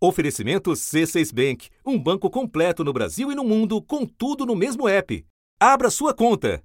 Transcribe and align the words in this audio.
Oferecimento 0.00 0.70
C6 0.70 1.34
Bank, 1.34 1.70
um 1.84 1.98
banco 2.00 2.30
completo 2.30 2.84
no 2.84 2.92
Brasil 2.92 3.32
e 3.32 3.34
no 3.34 3.42
mundo, 3.42 3.82
com 3.82 4.06
tudo 4.06 4.46
no 4.46 4.54
mesmo 4.54 4.88
app. 4.88 5.26
Abra 5.58 5.90
sua 5.90 6.14
conta. 6.14 6.62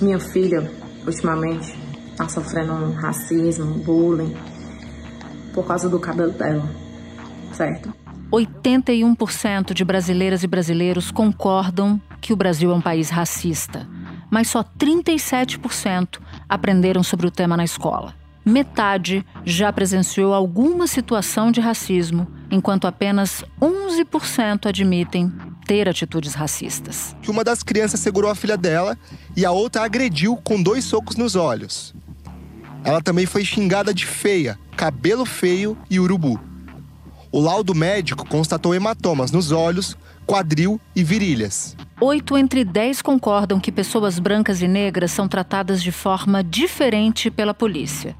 Minha 0.00 0.20
filha, 0.20 0.70
ultimamente, 1.04 1.74
está 2.12 2.28
sofrendo 2.28 2.74
um 2.74 2.92
racismo, 2.92 3.74
bullying, 3.82 4.36
por 5.52 5.66
causa 5.66 5.88
do 5.88 5.98
cabelo 5.98 6.30
dela, 6.30 6.62
certo? 7.52 7.92
81% 8.30 9.74
de 9.74 9.84
brasileiras 9.84 10.44
e 10.44 10.46
brasileiros 10.46 11.10
concordam 11.10 12.00
que 12.20 12.32
o 12.32 12.36
Brasil 12.36 12.70
é 12.70 12.74
um 12.74 12.80
país 12.80 13.10
racista, 13.10 13.88
mas 14.30 14.46
só 14.46 14.62
37% 14.62 16.20
aprenderam 16.48 17.02
sobre 17.02 17.26
o 17.26 17.32
tema 17.32 17.56
na 17.56 17.64
escola 17.64 18.21
metade 18.44 19.24
já 19.44 19.72
presenciou 19.72 20.34
alguma 20.34 20.86
situação 20.86 21.50
de 21.50 21.60
racismo, 21.60 22.26
enquanto 22.50 22.86
apenas 22.86 23.44
11% 23.60 24.66
admitem 24.66 25.32
ter 25.66 25.88
atitudes 25.88 26.34
racistas. 26.34 27.16
Que 27.22 27.30
uma 27.30 27.44
das 27.44 27.62
crianças 27.62 28.00
segurou 28.00 28.30
a 28.30 28.34
filha 28.34 28.56
dela 28.56 28.98
e 29.36 29.44
a 29.46 29.52
outra 29.52 29.84
agrediu 29.84 30.36
com 30.36 30.62
dois 30.62 30.84
socos 30.84 31.16
nos 31.16 31.36
olhos. 31.36 31.94
Ela 32.84 33.00
também 33.00 33.26
foi 33.26 33.44
xingada 33.44 33.94
de 33.94 34.06
feia, 34.06 34.58
cabelo 34.76 35.24
feio 35.24 35.78
e 35.88 36.00
urubu. 36.00 36.40
O 37.30 37.40
laudo 37.40 37.74
médico 37.74 38.28
constatou 38.28 38.74
hematomas 38.74 39.30
nos 39.30 39.52
olhos, 39.52 39.96
quadril 40.26 40.80
e 40.94 41.02
virilhas. 41.02 41.76
Oito 42.00 42.36
entre 42.36 42.64
dez 42.64 43.00
concordam 43.00 43.60
que 43.60 43.70
pessoas 43.70 44.18
brancas 44.18 44.60
e 44.60 44.68
negras 44.68 45.12
são 45.12 45.28
tratadas 45.28 45.80
de 45.82 45.92
forma 45.92 46.42
diferente 46.42 47.30
pela 47.30 47.54
polícia 47.54 48.16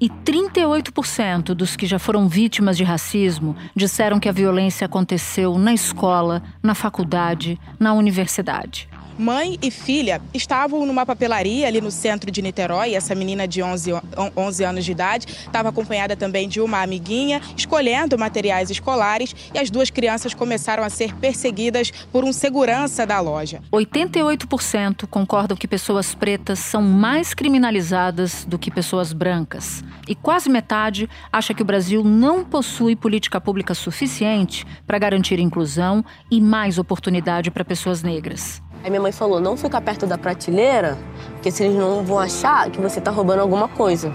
e 0.00 0.08
38% 0.08 1.54
dos 1.54 1.76
que 1.76 1.86
já 1.86 1.98
foram 1.98 2.26
vítimas 2.26 2.76
de 2.76 2.84
racismo 2.84 3.54
disseram 3.76 4.18
que 4.18 4.28
a 4.28 4.32
violência 4.32 4.86
aconteceu 4.86 5.58
na 5.58 5.74
escola, 5.74 6.42
na 6.62 6.74
faculdade, 6.74 7.60
na 7.78 7.92
universidade. 7.92 8.88
Mãe 9.18 9.58
e 9.62 9.70
filha 9.70 10.20
estavam 10.32 10.86
numa 10.86 11.04
papelaria 11.04 11.66
ali 11.66 11.80
no 11.80 11.90
centro 11.90 12.30
de 12.30 12.40
Niterói. 12.40 12.94
Essa 12.94 13.14
menina 13.14 13.46
de 13.46 13.62
11, 13.62 13.92
11 14.36 14.64
anos 14.64 14.84
de 14.84 14.92
idade 14.92 15.26
estava 15.26 15.68
acompanhada 15.68 16.16
também 16.16 16.48
de 16.48 16.60
uma 16.60 16.82
amiguinha, 16.82 17.40
escolhendo 17.56 18.18
materiais 18.18 18.70
escolares. 18.70 19.34
E 19.52 19.58
as 19.58 19.70
duas 19.70 19.90
crianças 19.90 20.34
começaram 20.34 20.82
a 20.82 20.88
ser 20.88 21.14
perseguidas 21.16 21.90
por 22.12 22.24
um 22.24 22.32
segurança 22.32 23.06
da 23.06 23.20
loja. 23.20 23.60
88% 23.72 25.06
concordam 25.06 25.56
que 25.56 25.68
pessoas 25.68 26.14
pretas 26.14 26.58
são 26.58 26.82
mais 26.82 27.34
criminalizadas 27.34 28.44
do 28.44 28.58
que 28.58 28.70
pessoas 28.70 29.12
brancas. 29.12 29.84
E 30.08 30.14
quase 30.14 30.48
metade 30.48 31.08
acha 31.32 31.54
que 31.54 31.62
o 31.62 31.64
Brasil 31.64 32.02
não 32.02 32.44
possui 32.44 32.96
política 32.96 33.40
pública 33.40 33.74
suficiente 33.74 34.66
para 34.86 34.98
garantir 34.98 35.38
inclusão 35.38 36.04
e 36.30 36.40
mais 36.40 36.78
oportunidade 36.78 37.50
para 37.50 37.64
pessoas 37.64 38.02
negras. 38.02 38.62
Aí 38.82 38.90
minha 38.90 39.02
mãe 39.02 39.12
falou: 39.12 39.40
não 39.40 39.56
fica 39.56 39.80
perto 39.80 40.06
da 40.06 40.16
prateleira, 40.16 40.96
porque 41.34 41.50
se 41.50 41.64
eles 41.64 41.76
não 41.76 42.04
vão 42.04 42.18
achar 42.18 42.70
que 42.70 42.80
você 42.80 43.00
tá 43.00 43.10
roubando 43.10 43.40
alguma 43.40 43.68
coisa. 43.68 44.12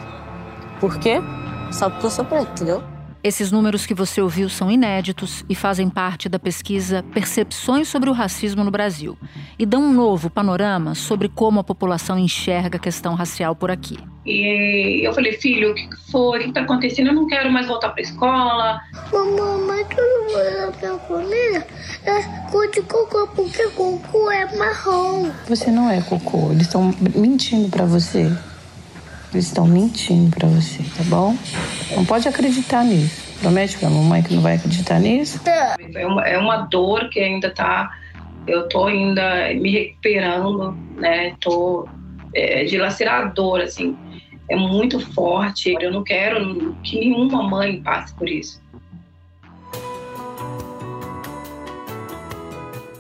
Por 0.80 0.98
quê? 1.00 1.20
Só 1.72 1.90
porque 1.90 2.06
eu 2.06 2.10
sou 2.10 2.26
preto, 2.26 2.52
entendeu? 2.52 2.95
Esses 3.26 3.52
números 3.52 3.88
que 3.88 3.94
você 3.96 4.22
ouviu 4.22 4.48
são 4.48 4.70
inéditos 4.70 5.44
e 5.50 5.56
fazem 5.56 5.90
parte 5.90 6.30
da 6.30 6.38
pesquisa 6.38 7.04
Percepções 7.12 7.88
sobre 7.88 8.08
o 8.08 8.14
Racismo 8.14 8.64
no 8.64 8.70
Brasil 8.70 9.18
e 9.58 9.66
dão 9.66 9.82
um 9.82 9.92
novo 9.92 10.30
panorama 10.30 10.94
sobre 10.94 11.28
como 11.28 11.60
a 11.60 11.64
população 11.64 12.20
enxerga 12.20 12.78
a 12.78 12.80
questão 12.80 13.16
racial 13.16 13.56
por 13.56 13.72
aqui. 13.72 13.98
E 14.28 15.02
eu 15.04 15.12
falei, 15.12 15.32
filho, 15.40 15.72
o 15.72 15.74
que 15.74 15.90
foi? 16.12 16.38
O 16.38 16.44
que 16.44 16.50
está 16.50 16.62
acontecendo? 16.62 17.08
Eu 17.08 17.16
não 17.16 17.26
quero 17.26 17.52
mais 17.52 17.66
voltar 17.66 17.90
para 17.90 18.02
a 18.02 18.04
escola. 18.04 18.80
Mamãe, 19.12 19.84
tu 19.86 19.98
não 19.98 20.32
vai 20.32 20.72
pra 20.74 20.90
comer? 21.08 21.66
É 22.06 22.22
cor 22.52 22.70
de 22.70 22.84
cocô, 22.84 23.28
porque 23.30 23.64
cocô 23.70 24.30
é 24.30 24.56
marrom. 24.56 25.32
Você 25.48 25.72
não 25.72 25.90
é 25.90 26.00
cocô, 26.00 26.52
eles 26.52 26.68
estão 26.68 26.94
mentindo 27.16 27.70
para 27.70 27.86
você. 27.86 28.32
Eles 29.36 29.48
estão 29.48 29.68
mentindo 29.68 30.34
para 30.34 30.48
você, 30.48 30.82
tá 30.96 31.04
bom? 31.08 31.36
Não 31.94 32.06
pode 32.06 32.26
acreditar 32.26 32.86
nisso. 32.86 33.22
Promete 33.42 33.78
pra 33.78 33.90
mamãe 33.90 34.24
que 34.24 34.34
não 34.34 34.42
vai 34.42 34.56
acreditar 34.56 34.98
nisso? 34.98 35.42
É 35.94 36.08
uma, 36.08 36.22
é 36.26 36.38
uma 36.38 36.60
dor 36.60 37.10
que 37.10 37.20
ainda 37.20 37.52
tá. 37.52 37.92
Eu 38.48 38.70
tô 38.70 38.86
ainda 38.86 39.54
me 39.56 39.70
recuperando, 39.72 40.72
né? 40.96 41.36
Tô 41.42 41.86
é, 42.34 42.64
dilacerador, 42.64 43.60
assim. 43.60 43.98
É 44.50 44.56
muito 44.56 45.02
forte. 45.14 45.76
Eu 45.82 45.92
não 45.92 46.02
quero 46.02 46.74
que 46.82 46.98
nenhuma 46.98 47.44
mãe 47.44 47.82
passe 47.82 48.14
por 48.14 48.30
isso. 48.30 48.64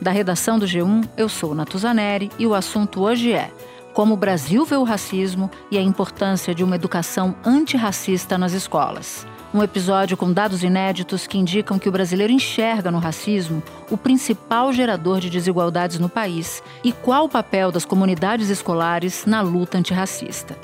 Da 0.02 0.12
redação 0.12 0.60
do 0.60 0.66
G1, 0.66 1.08
eu 1.16 1.30
sou 1.30 1.56
Natuzaneri 1.56 2.30
e 2.38 2.46
o 2.46 2.54
assunto 2.54 3.02
hoje 3.02 3.32
é 3.32 3.50
como 3.96 4.14
o 4.14 4.18
Brasil 4.18 4.66
vê 4.66 4.76
o 4.76 4.84
racismo 4.84 5.50
e 5.72 5.78
a 5.78 5.82
importância 5.82 6.54
de 6.54 6.66
uma 6.66 6.76
educação 6.76 7.34
antirracista 7.46 8.38
nas 8.38 8.52
escolas. 8.52 9.26
Um 9.54 9.64
episódio 9.64 10.18
com 10.18 10.34
dados 10.34 10.64
inéditos 10.64 11.26
que 11.26 11.38
indicam 11.38 11.80
que 11.80 11.88
o 11.88 11.92
brasileiro 11.94 12.34
enxerga 12.34 12.92
no 12.92 13.00
racismo 13.00 13.64
o 13.90 13.98
principal 13.98 14.74
gerador 14.74 15.22
de 15.22 15.30
desigualdades 15.30 15.98
no 15.98 16.10
país 16.10 16.62
e 16.84 16.92
qual 16.92 17.24
o 17.24 17.30
papel 17.30 17.72
das 17.72 17.86
comunidades 17.86 18.50
escolares 18.50 19.26
na 19.26 19.40
luta 19.40 19.78
antirracista. 19.78 20.58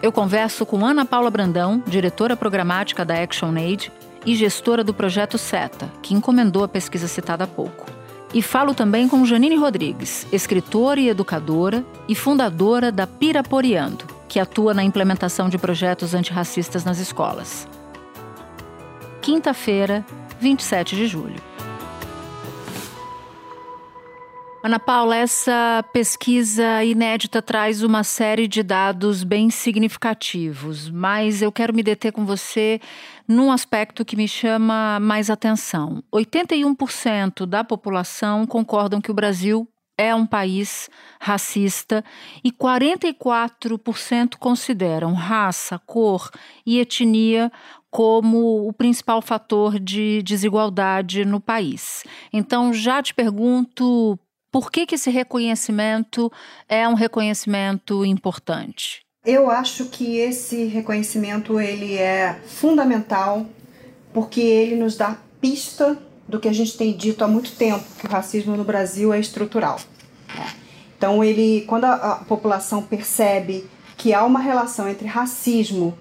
Eu 0.00 0.10
converso 0.10 0.64
com 0.64 0.86
Ana 0.86 1.04
Paula 1.04 1.30
Brandão, 1.30 1.82
diretora 1.86 2.34
programática 2.34 3.04
da 3.04 3.22
ActionAid 3.22 3.92
e 4.24 4.34
gestora 4.34 4.82
do 4.82 4.94
projeto 4.94 5.36
SETA, 5.36 5.90
que 6.00 6.14
encomendou 6.14 6.64
a 6.64 6.68
pesquisa 6.68 7.06
citada 7.06 7.44
há 7.44 7.46
pouco. 7.46 7.97
E 8.32 8.42
falo 8.42 8.74
também 8.74 9.08
com 9.08 9.24
Janine 9.24 9.56
Rodrigues, 9.56 10.26
escritora 10.30 11.00
e 11.00 11.08
educadora 11.08 11.84
e 12.06 12.14
fundadora 12.14 12.92
da 12.92 13.06
Piraporeando, 13.06 14.04
que 14.28 14.38
atua 14.38 14.74
na 14.74 14.84
implementação 14.84 15.48
de 15.48 15.56
projetos 15.56 16.14
antirracistas 16.14 16.84
nas 16.84 16.98
escolas. 16.98 17.66
Quinta-feira, 19.22 20.04
27 20.40 20.94
de 20.94 21.06
julho. 21.06 21.48
Ana 24.62 24.80
Paula, 24.80 25.16
essa 25.16 25.84
pesquisa 25.92 26.84
inédita 26.84 27.40
traz 27.40 27.82
uma 27.82 28.02
série 28.04 28.48
de 28.48 28.62
dados 28.62 29.24
bem 29.24 29.50
significativos, 29.50 30.90
mas 30.90 31.40
eu 31.40 31.52
quero 31.52 31.72
me 31.72 31.82
deter 31.82 32.12
com 32.12 32.26
você 32.26 32.80
num 33.28 33.52
aspecto 33.52 34.04
que 34.04 34.16
me 34.16 34.26
chama 34.26 34.98
mais 34.98 35.28
atenção. 35.28 36.02
81% 36.10 37.44
da 37.44 37.62
população 37.62 38.46
concordam 38.46 39.00
que 39.00 39.10
o 39.10 39.14
Brasil 39.14 39.68
é 39.98 40.14
um 40.14 40.24
país 40.24 40.88
racista 41.20 42.04
e 42.42 42.52
44% 42.52 44.36
consideram 44.36 45.12
raça, 45.12 45.78
cor 45.80 46.30
e 46.64 46.78
etnia 46.78 47.52
como 47.90 48.68
o 48.68 48.72
principal 48.72 49.20
fator 49.20 49.78
de 49.78 50.22
desigualdade 50.22 51.24
no 51.24 51.40
país. 51.40 52.04
Então, 52.32 52.72
já 52.72 53.02
te 53.02 53.12
pergunto 53.12 54.18
por 54.50 54.70
que, 54.70 54.86
que 54.86 54.94
esse 54.94 55.10
reconhecimento 55.10 56.32
é 56.68 56.88
um 56.88 56.94
reconhecimento 56.94 58.04
importante? 58.04 59.07
Eu 59.30 59.50
acho 59.50 59.84
que 59.84 60.16
esse 60.16 60.64
reconhecimento 60.64 61.60
ele 61.60 61.98
é 61.98 62.40
fundamental 62.46 63.44
porque 64.10 64.40
ele 64.40 64.74
nos 64.74 64.96
dá 64.96 65.18
pista 65.38 65.98
do 66.26 66.40
que 66.40 66.48
a 66.48 66.52
gente 66.54 66.78
tem 66.78 66.96
dito 66.96 67.22
há 67.22 67.28
muito 67.28 67.52
tempo 67.52 67.84
que 67.98 68.06
o 68.06 68.08
racismo 68.08 68.56
no 68.56 68.64
Brasil 68.64 69.12
é 69.12 69.20
estrutural. 69.20 69.78
Então 70.96 71.22
ele, 71.22 71.66
quando 71.66 71.84
a, 71.84 71.92
a 71.92 72.14
população 72.24 72.80
percebe 72.80 73.68
que 73.98 74.14
há 74.14 74.24
uma 74.24 74.40
relação 74.40 74.88
entre 74.88 75.06
racismo 75.06 75.98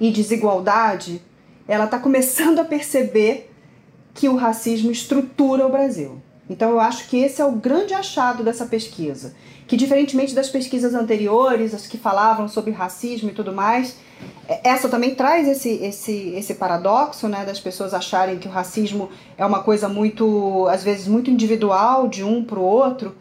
e 0.00 0.10
desigualdade, 0.10 1.20
ela 1.68 1.84
está 1.84 1.98
começando 1.98 2.60
a 2.60 2.64
perceber 2.64 3.52
que 4.14 4.26
o 4.26 4.36
racismo 4.36 4.90
estrutura 4.90 5.66
o 5.66 5.70
Brasil. 5.70 6.22
Então 6.50 6.68
eu 6.68 6.80
acho 6.80 7.06
que 7.06 7.16
esse 7.16 7.40
é 7.40 7.44
o 7.44 7.52
grande 7.52 7.94
achado 7.94 8.42
dessa 8.42 8.66
pesquisa, 8.66 9.34
que 9.68 9.76
diferentemente 9.76 10.34
das 10.34 10.48
pesquisas 10.48 10.96
anteriores, 10.96 11.72
as 11.72 11.86
que 11.86 11.96
falavam 11.96 12.48
sobre 12.48 12.72
racismo 12.72 13.30
e 13.30 13.32
tudo 13.32 13.52
mais, 13.52 13.96
é, 14.48 14.68
essa 14.68 14.88
também 14.88 15.14
traz 15.14 15.46
esse, 15.46 15.68
esse, 15.68 16.30
esse 16.30 16.54
paradoxo, 16.54 17.28
né, 17.28 17.44
das 17.44 17.60
pessoas 17.60 17.94
acharem 17.94 18.40
que 18.40 18.48
o 18.48 18.50
racismo 18.50 19.10
é 19.38 19.46
uma 19.46 19.62
coisa 19.62 19.88
muito, 19.88 20.66
às 20.66 20.82
vezes, 20.82 21.06
muito 21.06 21.30
individual 21.30 22.08
de 22.08 22.24
um 22.24 22.42
para 22.42 22.58
o 22.58 22.64
outro. 22.64 23.14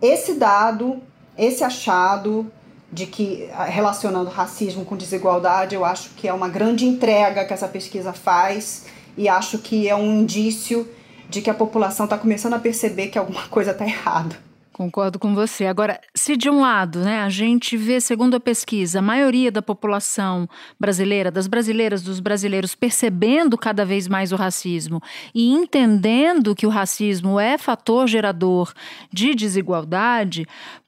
Esse 0.00 0.34
dado, 0.34 1.02
esse 1.36 1.64
achado 1.64 2.46
de 2.92 3.04
que 3.04 3.48
relacionando 3.66 4.30
racismo 4.30 4.84
com 4.84 4.96
desigualdade, 4.96 5.74
eu 5.74 5.84
acho 5.84 6.10
que 6.10 6.28
é 6.28 6.32
uma 6.32 6.48
grande 6.48 6.86
entrega 6.86 7.44
que 7.44 7.52
essa 7.52 7.66
pesquisa 7.66 8.12
faz 8.12 8.84
e 9.16 9.28
acho 9.28 9.58
que 9.58 9.88
é 9.88 9.96
um 9.96 10.20
indício 10.20 10.88
de 11.28 11.40
que 11.40 11.50
a 11.50 11.54
população 11.54 12.04
está 12.04 12.16
começando 12.16 12.54
a 12.54 12.58
perceber 12.58 13.08
que 13.08 13.18
alguma 13.18 13.46
coisa 13.48 13.72
está 13.72 13.84
errada. 13.84 14.36
Concordo 14.76 15.18
com 15.18 15.34
você. 15.34 15.64
Agora, 15.64 15.98
se 16.14 16.36
de 16.36 16.50
um 16.50 16.60
lado, 16.60 16.98
né, 16.98 17.20
a 17.22 17.30
gente 17.30 17.78
vê, 17.78 17.98
segundo 17.98 18.34
a 18.34 18.40
pesquisa, 18.40 18.98
a 18.98 19.02
maioria 19.02 19.50
da 19.50 19.62
população 19.62 20.46
brasileira, 20.78 21.30
das 21.30 21.46
brasileiras, 21.46 22.02
dos 22.02 22.20
brasileiros 22.20 22.74
percebendo 22.74 23.56
cada 23.56 23.86
vez 23.86 24.06
mais 24.06 24.32
o 24.32 24.36
racismo 24.36 25.00
e 25.34 25.50
entendendo 25.50 26.54
que 26.54 26.66
o 26.66 26.68
racismo 26.68 27.40
é 27.40 27.56
fator 27.56 28.06
gerador 28.06 28.74
de 29.10 29.34
desigualdade, 29.34 30.46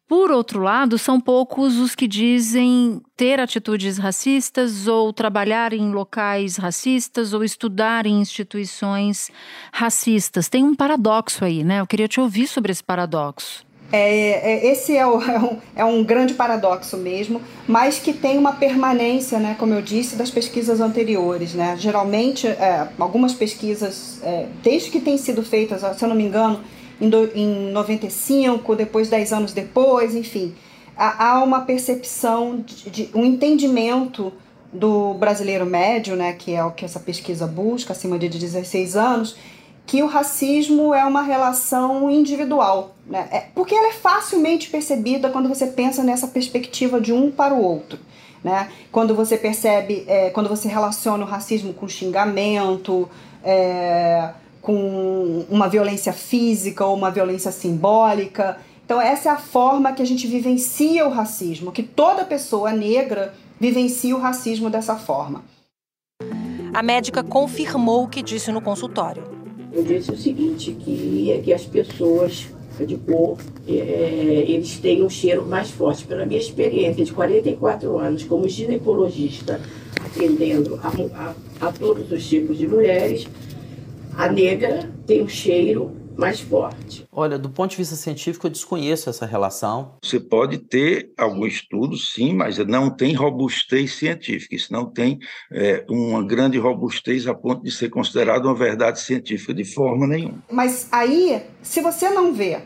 por 0.09 0.31
outro 0.31 0.63
lado, 0.63 0.97
são 0.97 1.21
poucos 1.21 1.77
os 1.77 1.95
que 1.95 2.09
dizem 2.09 3.03
ter 3.15 3.39
atitudes 3.39 3.99
racistas 3.99 4.89
ou 4.89 5.13
trabalhar 5.13 5.75
em 5.75 5.93
locais 5.93 6.57
racistas 6.57 7.35
ou 7.35 7.45
estudar 7.45 8.07
em 8.07 8.19
instituições 8.19 9.31
racistas. 9.71 10.49
Tem 10.49 10.65
um 10.65 10.75
paradoxo 10.75 11.45
aí, 11.45 11.63
né? 11.63 11.81
Eu 11.81 11.87
queria 11.87 12.09
te 12.09 12.19
ouvir 12.19 12.47
sobre 12.47 12.73
esse 12.73 12.83
paradoxo. 12.83 13.69
É, 13.93 14.53
é, 14.53 14.73
esse 14.73 14.97
é, 14.97 15.07
o, 15.07 15.21
é, 15.31 15.39
um, 15.39 15.59
é, 15.77 15.85
um, 15.85 16.03
grande 16.03 16.33
paradoxo 16.33 16.97
mesmo, 16.97 17.43
mas 17.67 17.99
que 17.99 18.13
tem 18.15 18.39
uma 18.39 18.53
permanência, 18.53 19.39
né, 19.39 19.57
como 19.59 19.73
eu 19.73 19.83
disse, 19.83 20.17
das 20.17 20.31
pesquisas 20.31 20.81
anteriores. 20.81 21.53
Né? 21.53 21.77
Geralmente, 21.79 22.47
é, 22.47 22.89
algumas 22.99 23.35
pesquisas, 23.35 24.21
é, 24.23 24.47
desde 24.63 24.91
que 24.91 25.01
têm 25.01 25.19
sido 25.19 25.43
feitas, 25.43 25.83
se 25.97 26.03
eu 26.03 26.09
não 26.09 26.17
me 26.17 26.25
engano, 26.25 26.61
em, 27.01 27.09
do, 27.09 27.31
em 27.35 27.71
95, 27.71 28.75
depois 28.75 29.09
10 29.09 29.33
anos 29.33 29.53
depois, 29.53 30.15
enfim. 30.15 30.55
Há, 30.97 31.29
há 31.29 31.45
uma 31.45 31.61
percepção, 31.61 32.63
de, 32.65 32.91
de, 32.91 33.11
um 33.15 33.25
entendimento 33.25 34.33
do 34.73 35.15
brasileiro 35.15 35.65
médio, 35.65 36.17
né, 36.17 36.33
que 36.33 36.55
é 36.55 36.63
o 36.63 36.73
que 36.73 36.85
essa 36.85 37.01
pesquisa 37.01 37.47
busca, 37.47 37.93
acima 37.93 38.19
de 38.19 38.29
16 38.29 38.97
anos, 38.97 39.37
que 39.87 40.03
o 40.03 40.07
racismo 40.07 40.93
é 40.93 41.03
uma 41.05 41.23
relação 41.23 42.11
individual, 42.11 42.95
né? 43.07 43.27
É, 43.33 43.41
porque 43.55 43.75
ela 43.75 43.89
é 43.89 43.93
facilmente 43.93 44.69
percebida 44.69 45.31
quando 45.31 45.49
você 45.49 45.67
pensa 45.67 46.05
nessa 46.05 46.29
perspectiva 46.29 47.01
de 47.01 47.11
um 47.11 47.31
para 47.31 47.55
o 47.55 47.63
outro. 47.63 47.99
Né? 48.45 48.71
Quando 48.93 49.15
você 49.15 49.39
percebe, 49.39 50.05
é, 50.07 50.29
quando 50.29 50.49
você 50.49 50.69
relaciona 50.69 51.25
o 51.25 51.27
racismo 51.27 51.73
com 51.73 51.89
xingamento, 51.89 53.09
é, 53.43 54.29
com 54.69 55.47
uma 55.49 55.67
violência 55.67 56.13
física 56.13 56.85
ou 56.85 56.95
uma 56.95 57.11
violência 57.11 57.51
simbólica. 57.51 58.59
Então, 58.85 59.01
essa 59.01 59.31
é 59.31 59.33
a 59.33 59.39
forma 59.39 59.95
que 59.95 60.03
a 60.03 60.05
gente 60.05 60.27
vivencia 60.27 61.07
o 61.07 61.11
racismo, 61.11 61.73
que 61.73 61.83
toda 61.83 62.23
pessoa 62.23 62.71
negra 62.71 63.33
vivencia 63.59 64.15
o 64.15 64.21
racismo 64.21 64.69
dessa 64.69 64.95
forma. 64.95 65.43
A 66.75 66.83
médica 66.83 67.23
confirmou 67.23 68.05
o 68.05 68.09
que 68.09 68.23
disse 68.23 68.53
no 68.53 68.61
consultório. 68.61 69.25
Eu 69.73 69.83
disse 69.83 70.11
o 70.11 70.17
seguinte, 70.19 70.73
que, 70.73 71.33
é 71.33 71.39
que 71.39 71.51
as 71.51 71.65
pessoas 71.65 72.49
de 72.79 72.99
cor, 72.99 73.39
é, 73.67 73.73
eles 73.73 74.77
têm 74.77 75.03
um 75.03 75.09
cheiro 75.09 75.47
mais 75.47 75.71
forte. 75.71 76.05
Pela 76.05 76.27
minha 76.27 76.39
experiência 76.39 77.03
de 77.07 77.13
44 77.15 77.99
anos 77.99 78.23
como 78.25 78.47
ginecologista, 78.47 79.63
atendendo 80.05 80.79
a, 80.83 80.89
a, 80.89 81.69
a 81.69 81.73
todos 81.73 82.13
os 82.13 82.29
tipos 82.29 82.59
de 82.59 82.69
mulheres, 82.69 83.27
a 84.19 84.29
negra 84.29 84.93
tem 85.07 85.23
um 85.23 85.29
cheiro 85.29 85.97
mais 86.17 86.41
forte. 86.41 87.07
Olha, 87.13 87.39
do 87.39 87.49
ponto 87.49 87.71
de 87.71 87.77
vista 87.77 87.95
científico, 87.95 88.49
eu 88.49 88.51
desconheço 88.51 89.09
essa 89.09 89.25
relação. 89.25 89.95
Você 90.03 90.19
pode 90.19 90.59
ter 90.59 91.13
algum 91.17 91.47
estudo, 91.47 91.97
sim, 91.97 92.35
mas 92.35 92.59
não 92.59 92.91
tem 92.91 93.15
robustez 93.15 93.95
científica. 93.95 94.57
Isso 94.57 94.73
não 94.73 94.87
tem 94.87 95.21
é, 95.53 95.85
uma 95.89 96.27
grande 96.27 96.59
robustez 96.59 97.29
a 97.29 97.35
ponto 97.35 97.63
de 97.63 97.71
ser 97.71 97.91
considerado 97.91 98.47
uma 98.47 98.55
verdade 98.57 99.01
científica 99.01 99.55
de 99.55 99.65
forma 99.65 100.09
nenhuma. 100.09 100.43
Mas 100.51 100.89
aí, 100.91 101.41
se 101.63 101.81
você 101.81 102.11
não 102.11 102.35
vê 102.35 102.59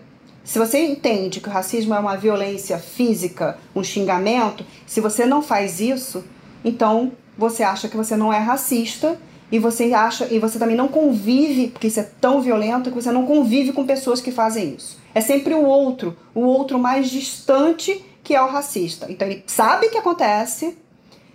se 0.44 0.58
você 0.58 0.84
entende 0.84 1.40
que 1.40 1.48
o 1.48 1.52
racismo 1.52 1.94
é 1.94 1.98
uma 2.00 2.16
violência 2.16 2.76
física, 2.76 3.56
um 3.76 3.84
xingamento, 3.84 4.66
se 4.84 5.00
você 5.00 5.24
não 5.24 5.40
faz 5.40 5.80
isso, 5.80 6.24
então 6.64 7.12
você 7.38 7.62
acha 7.62 7.88
que 7.88 7.96
você 7.96 8.16
não 8.16 8.32
é 8.32 8.38
racista 8.38 9.16
e 9.52 9.58
você 9.58 9.92
acha 9.92 10.26
e 10.30 10.38
você 10.38 10.58
também 10.58 10.74
não 10.74 10.88
convive, 10.88 11.68
porque 11.68 11.88
isso 11.88 12.00
é 12.00 12.08
tão 12.18 12.40
violento 12.40 12.90
que 12.90 12.96
você 12.96 13.12
não 13.12 13.26
convive 13.26 13.74
com 13.74 13.86
pessoas 13.86 14.22
que 14.22 14.32
fazem 14.32 14.74
isso. 14.74 14.98
É 15.14 15.20
sempre 15.20 15.52
o 15.52 15.62
outro, 15.62 16.16
o 16.34 16.40
outro 16.40 16.78
mais 16.78 17.10
distante 17.10 18.02
que 18.24 18.34
é 18.34 18.42
o 18.42 18.48
racista. 18.48 19.06
Então 19.10 19.28
ele 19.28 19.44
sabe 19.46 19.90
que 19.90 19.98
acontece, 19.98 20.78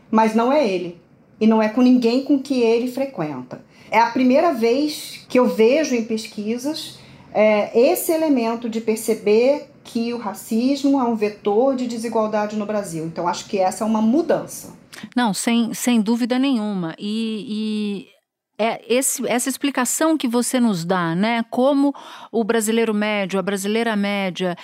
mas 0.09 0.33
não 0.33 0.51
é 0.51 0.67
ele. 0.67 0.99
E 1.39 1.45
não 1.45 1.61
é 1.61 1.69
com 1.69 1.81
ninguém 1.81 2.23
com 2.23 2.39
que 2.39 2.61
ele 2.61 2.91
frequenta. 2.91 3.61
É 3.91 3.99
a 3.99 4.07
primeira 4.07 4.51
vez 4.51 5.23
que 5.29 5.37
eu 5.37 5.47
vejo 5.47 5.93
em 5.93 6.03
pesquisas 6.03 6.97
é, 7.31 7.79
esse 7.79 8.11
elemento 8.11 8.67
de 8.67 8.81
perceber 8.81 9.69
que 9.83 10.11
o 10.13 10.17
racismo 10.17 10.99
é 10.99 11.03
um 11.03 11.15
vetor 11.15 11.75
de 11.75 11.85
desigualdade 11.85 12.55
no 12.55 12.65
Brasil. 12.65 13.05
Então, 13.05 13.27
acho 13.27 13.47
que 13.47 13.59
essa 13.59 13.83
é 13.83 13.87
uma 13.87 14.01
mudança. 14.01 14.73
Não, 15.15 15.33
sem, 15.33 15.73
sem 15.73 16.01
dúvida 16.01 16.37
nenhuma. 16.37 16.95
E, 16.97 18.05
e 18.57 18.63
é 18.63 18.81
esse, 18.87 19.27
essa 19.27 19.49
explicação 19.49 20.17
que 20.17 20.27
você 20.27 20.59
nos 20.59 20.83
dá, 20.83 21.13
né? 21.15 21.43
Como 21.49 21.93
o 22.31 22.43
brasileiro 22.43 22.93
médio, 22.93 23.39
a 23.39 23.43
brasileira 23.43 23.95
média 23.95 24.55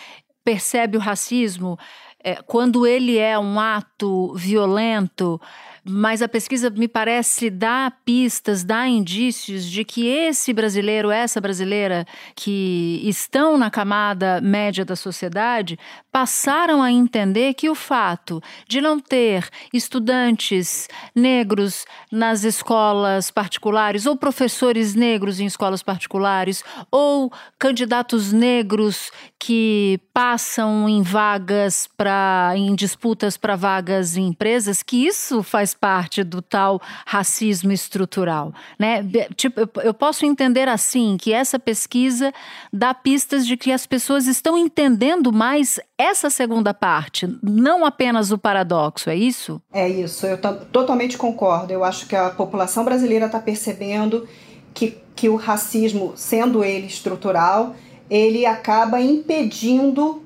percebe 0.44 0.98
o 0.98 1.00
racismo 1.00 1.78
é, 2.24 2.36
quando 2.36 2.88
ele 2.88 3.18
é 3.18 3.38
um 3.38 3.60
ato 3.60 4.34
violento 4.36 5.40
mas 5.86 6.22
a 6.22 6.30
pesquisa 6.30 6.70
me 6.70 6.88
parece 6.88 7.50
dar 7.50 8.00
pistas, 8.06 8.64
dar 8.64 8.88
indícios 8.88 9.70
de 9.70 9.84
que 9.84 10.08
esse 10.08 10.54
brasileiro, 10.54 11.12
essa 11.12 11.42
brasileira 11.42 12.06
que 12.36 13.02
estão 13.04 13.58
na 13.58 13.70
camada 13.70 14.40
média 14.40 14.86
da 14.86 14.96
sociedade 14.96 15.78
passaram 16.12 16.82
a 16.82 16.92
entender 16.92 17.54
que 17.54 17.70
o 17.70 17.76
fato 17.76 18.42
de 18.68 18.80
não 18.80 19.00
ter 19.00 19.50
estudantes 19.74 20.88
negros 21.14 21.86
nas 22.12 22.44
escolas 22.44 23.30
particulares 23.30 24.06
ou 24.06 24.16
professores 24.16 24.96
negros 24.96 25.40
em 25.40 25.46
escolas 25.46 25.84
particulares 25.84 26.64
ou 26.90 27.32
candidatos 27.60 28.32
negros 28.32 29.12
que 29.38 30.00
passam 30.14 30.88
em 30.88 31.02
vagas 31.02 31.90
para 31.98 32.54
em 32.56 32.74
disputas 32.74 33.36
para 33.36 33.58
vagas 33.58 34.16
em 34.16 34.28
empresas 34.28 34.82
que 34.82 35.06
isso 35.06 35.44
faz 35.44 35.73
parte 35.74 36.24
do 36.24 36.42
tal 36.42 36.82
racismo 37.06 37.72
estrutural, 37.72 38.54
né? 38.80 39.04
Tipo, 39.36 39.70
eu 39.82 39.94
posso 39.94 40.26
entender 40.26 40.68
assim 40.68 41.18
que 41.18 41.34
essa 41.34 41.60
pesquisa 41.60 42.34
dá 42.72 42.94
pistas 42.94 43.46
de 43.46 43.58
que 43.58 43.72
as 43.72 43.86
pessoas 43.86 44.28
estão 44.28 44.58
entendendo 44.58 45.32
mais 45.32 45.80
essa 45.98 46.30
segunda 46.30 46.74
parte, 46.74 47.28
não 47.42 47.86
apenas 47.86 48.32
o 48.32 48.38
paradoxo, 48.38 49.10
é 49.10 49.16
isso? 49.16 49.62
É 49.72 49.88
isso, 49.88 50.26
eu 50.26 50.38
totalmente 50.38 51.18
concordo. 51.18 51.72
Eu 51.72 51.84
acho 51.84 52.08
que 52.08 52.16
a 52.16 52.30
população 52.30 52.84
brasileira 52.84 53.28
está 53.28 53.40
percebendo 53.40 54.28
que, 54.74 54.98
que 55.16 55.30
o 55.30 55.36
racismo, 55.36 56.14
sendo 56.16 56.64
ele 56.64 56.88
estrutural, 56.88 57.76
ele 58.10 58.46
acaba 58.46 59.00
impedindo 59.00 60.23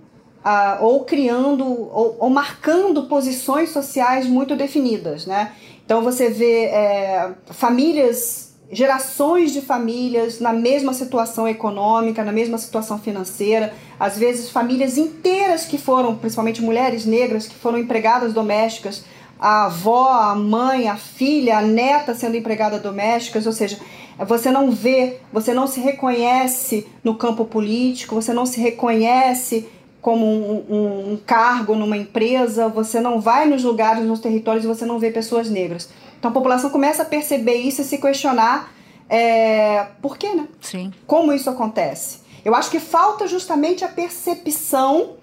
uh, 0.47 0.83
ou 0.83 1.03
criando 1.03 1.65
ou, 1.65 2.15
ou, 2.19 2.29
marcando 2.29 3.03
posições 3.03 3.71
sociais 3.71 4.25
muito 4.25 4.55
definidas, 4.55 5.25
né? 5.25 5.51
Então 5.85 6.01
você 6.01 6.29
vê 6.29 6.65
é, 6.65 7.31
famílias, 7.51 8.53
gerações 8.71 9.51
de 9.53 9.61
famílias 9.61 10.39
na 10.39 10.51
mesma 10.53 10.93
situação 10.93 11.47
econômica, 11.47 12.23
na 12.23 12.31
mesma 12.31 12.57
situação 12.57 12.99
financeira, 12.99 13.73
às 13.99 14.17
vezes 14.17 14.49
famílias 14.49 14.97
inteiras 14.97 15.65
que 15.65 15.77
foram, 15.77 16.15
principalmente 16.15 16.61
mulheres 16.61 17.05
negras, 17.05 17.47
que 17.47 17.55
foram 17.55 17.77
empregadas 17.77 18.33
domésticas, 18.33 19.05
a 19.39 19.65
avó, 19.65 20.09
a 20.09 20.35
mãe, 20.35 20.89
a 20.89 20.97
filha, 20.97 21.59
a 21.59 21.61
neta 21.61 22.13
sendo 22.13 22.35
empregada 22.35 22.79
domésticas, 22.79 23.45
ou 23.45 23.53
seja, 23.53 23.79
você 24.25 24.51
não 24.51 24.71
vê, 24.71 25.19
você 25.31 25.53
não 25.53 25.67
se 25.67 25.79
reconhece 25.79 26.87
no 27.03 27.15
campo 27.15 27.45
político, 27.45 28.15
você 28.15 28.33
não 28.33 28.45
se 28.45 28.59
reconhece 28.59 29.69
como 30.07 30.25
um, 30.25 30.65
um, 30.69 31.11
um, 31.11 31.17
cargo 31.17 31.75
numa 31.75 31.97
empresa, 31.97 32.69
você 32.69 33.01
não 33.01 33.19
vai 33.19 33.45
nos 33.45 33.61
lugares, 33.61 34.05
nos 34.05 34.21
territórios 34.21 34.63
e 34.63 34.67
você 34.67 34.85
não 34.85 34.97
vê 34.99 35.11
pessoas 35.11 35.49
negras. 35.49 35.89
Então 36.17 36.31
a 36.31 36.33
população 36.33 36.69
começa 36.69 37.01
a 37.01 37.05
perceber 37.05 37.55
isso 37.55 37.81
e 37.81 37.83
se 37.83 37.97
questionar 37.97 38.71
é, 39.09 39.85
por 40.01 40.17
quê, 40.17 40.33
né? 40.33 40.47
Sim. 40.61 40.93
Como 41.05 41.33
isso 41.33 41.49
acontece? 41.49 42.19
Eu 42.45 42.55
acho 42.55 42.71
que 42.71 42.79
falta 42.79 43.27
justamente 43.27 43.83
a 43.83 43.89
percepção 43.89 45.16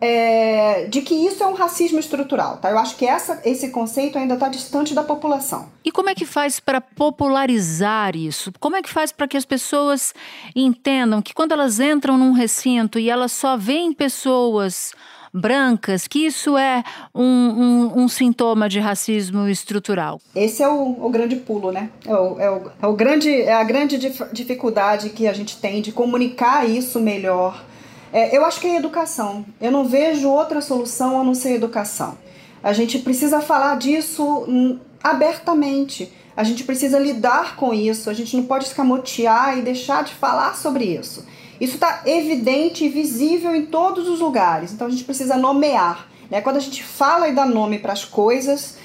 é, 0.00 0.86
de 0.86 1.02
que 1.02 1.14
isso 1.14 1.42
é 1.42 1.46
um 1.46 1.54
racismo 1.54 1.98
estrutural. 1.98 2.56
Tá? 2.56 2.70
Eu 2.70 2.78
acho 2.78 2.96
que 2.96 3.04
essa, 3.04 3.40
esse 3.44 3.70
conceito 3.70 4.18
ainda 4.18 4.34
está 4.34 4.48
distante 4.48 4.94
da 4.94 5.02
população. 5.02 5.68
E 5.84 5.92
como 5.92 6.08
é 6.08 6.14
que 6.14 6.24
faz 6.24 6.58
para 6.58 6.80
popularizar 6.80 8.16
isso? 8.16 8.52
Como 8.58 8.76
é 8.76 8.82
que 8.82 8.88
faz 8.88 9.12
para 9.12 9.28
que 9.28 9.36
as 9.36 9.44
pessoas 9.44 10.14
entendam 10.54 11.20
que 11.20 11.34
quando 11.34 11.52
elas 11.52 11.80
entram 11.80 12.16
num 12.16 12.32
recinto 12.32 12.98
e 12.98 13.10
elas 13.10 13.32
só 13.32 13.56
veem 13.56 13.92
pessoas 13.92 14.92
brancas, 15.32 16.08
que 16.08 16.26
isso 16.26 16.58
é 16.58 16.82
um, 17.14 17.24
um, 17.24 18.02
um, 18.02 18.08
sintoma 18.08 18.68
de 18.68 18.80
racismo 18.80 19.48
estrutural? 19.48 20.20
Esse 20.34 20.62
é 20.62 20.68
o, 20.68 20.96
o 21.04 21.08
grande 21.08 21.36
pulo, 21.36 21.70
né? 21.70 21.88
É, 22.04 22.12
o, 22.12 22.40
é, 22.40 22.50
o, 22.50 22.72
é, 22.82 22.86
o 22.86 22.92
grande, 22.94 23.30
é 23.30 23.52
a 23.52 23.62
grande 23.62 23.96
dif 23.96 24.24
dificuldade 24.32 25.10
que 25.10 25.28
a 25.28 25.32
gente 25.32 25.56
tem 25.56 25.80
de 25.80 25.92
comunicar 25.92 26.68
isso 26.68 26.98
melhor 26.98 27.64
É, 28.12 28.36
eu 28.36 28.44
acho 28.44 28.60
que 28.60 28.66
é 28.66 28.76
educação. 28.76 29.44
Eu 29.60 29.70
não 29.70 29.84
vejo 29.84 30.28
outra 30.28 30.60
solução 30.60 31.20
a 31.20 31.24
não 31.24 31.34
ser 31.34 31.54
educação. 31.54 32.18
A 32.62 32.72
gente 32.72 32.98
precisa 32.98 33.40
falar 33.40 33.76
disso 33.76 34.44
hum, 34.48 34.78
abertamente. 35.02 36.12
A 36.36 36.44
gente 36.44 36.64
precisa 36.64 36.98
lidar 36.98 37.56
com 37.56 37.72
isso. 37.72 38.10
A 38.10 38.14
gente 38.14 38.36
não 38.36 38.44
pode 38.44 38.64
escamotear 38.64 39.58
e 39.58 39.62
deixar 39.62 40.04
de 40.04 40.14
falar 40.14 40.56
sobre 40.56 40.84
isso. 40.84 41.24
Isso 41.60 41.74
está 41.74 42.02
evidente 42.06 42.84
e 42.84 42.88
visível 42.88 43.54
em 43.54 43.66
todos 43.66 44.08
os 44.08 44.20
lugares. 44.20 44.72
Então 44.72 44.86
a 44.86 44.90
gente 44.90 45.04
precisa 45.04 45.36
nomear. 45.36 46.08
Né? 46.30 46.40
Quando 46.40 46.56
a 46.56 46.60
gente 46.60 46.82
fala 46.82 47.28
e 47.28 47.34
dá 47.34 47.44
nome 47.44 47.78
para 47.78 47.92
as 47.92 48.04
coisas, 48.04 48.76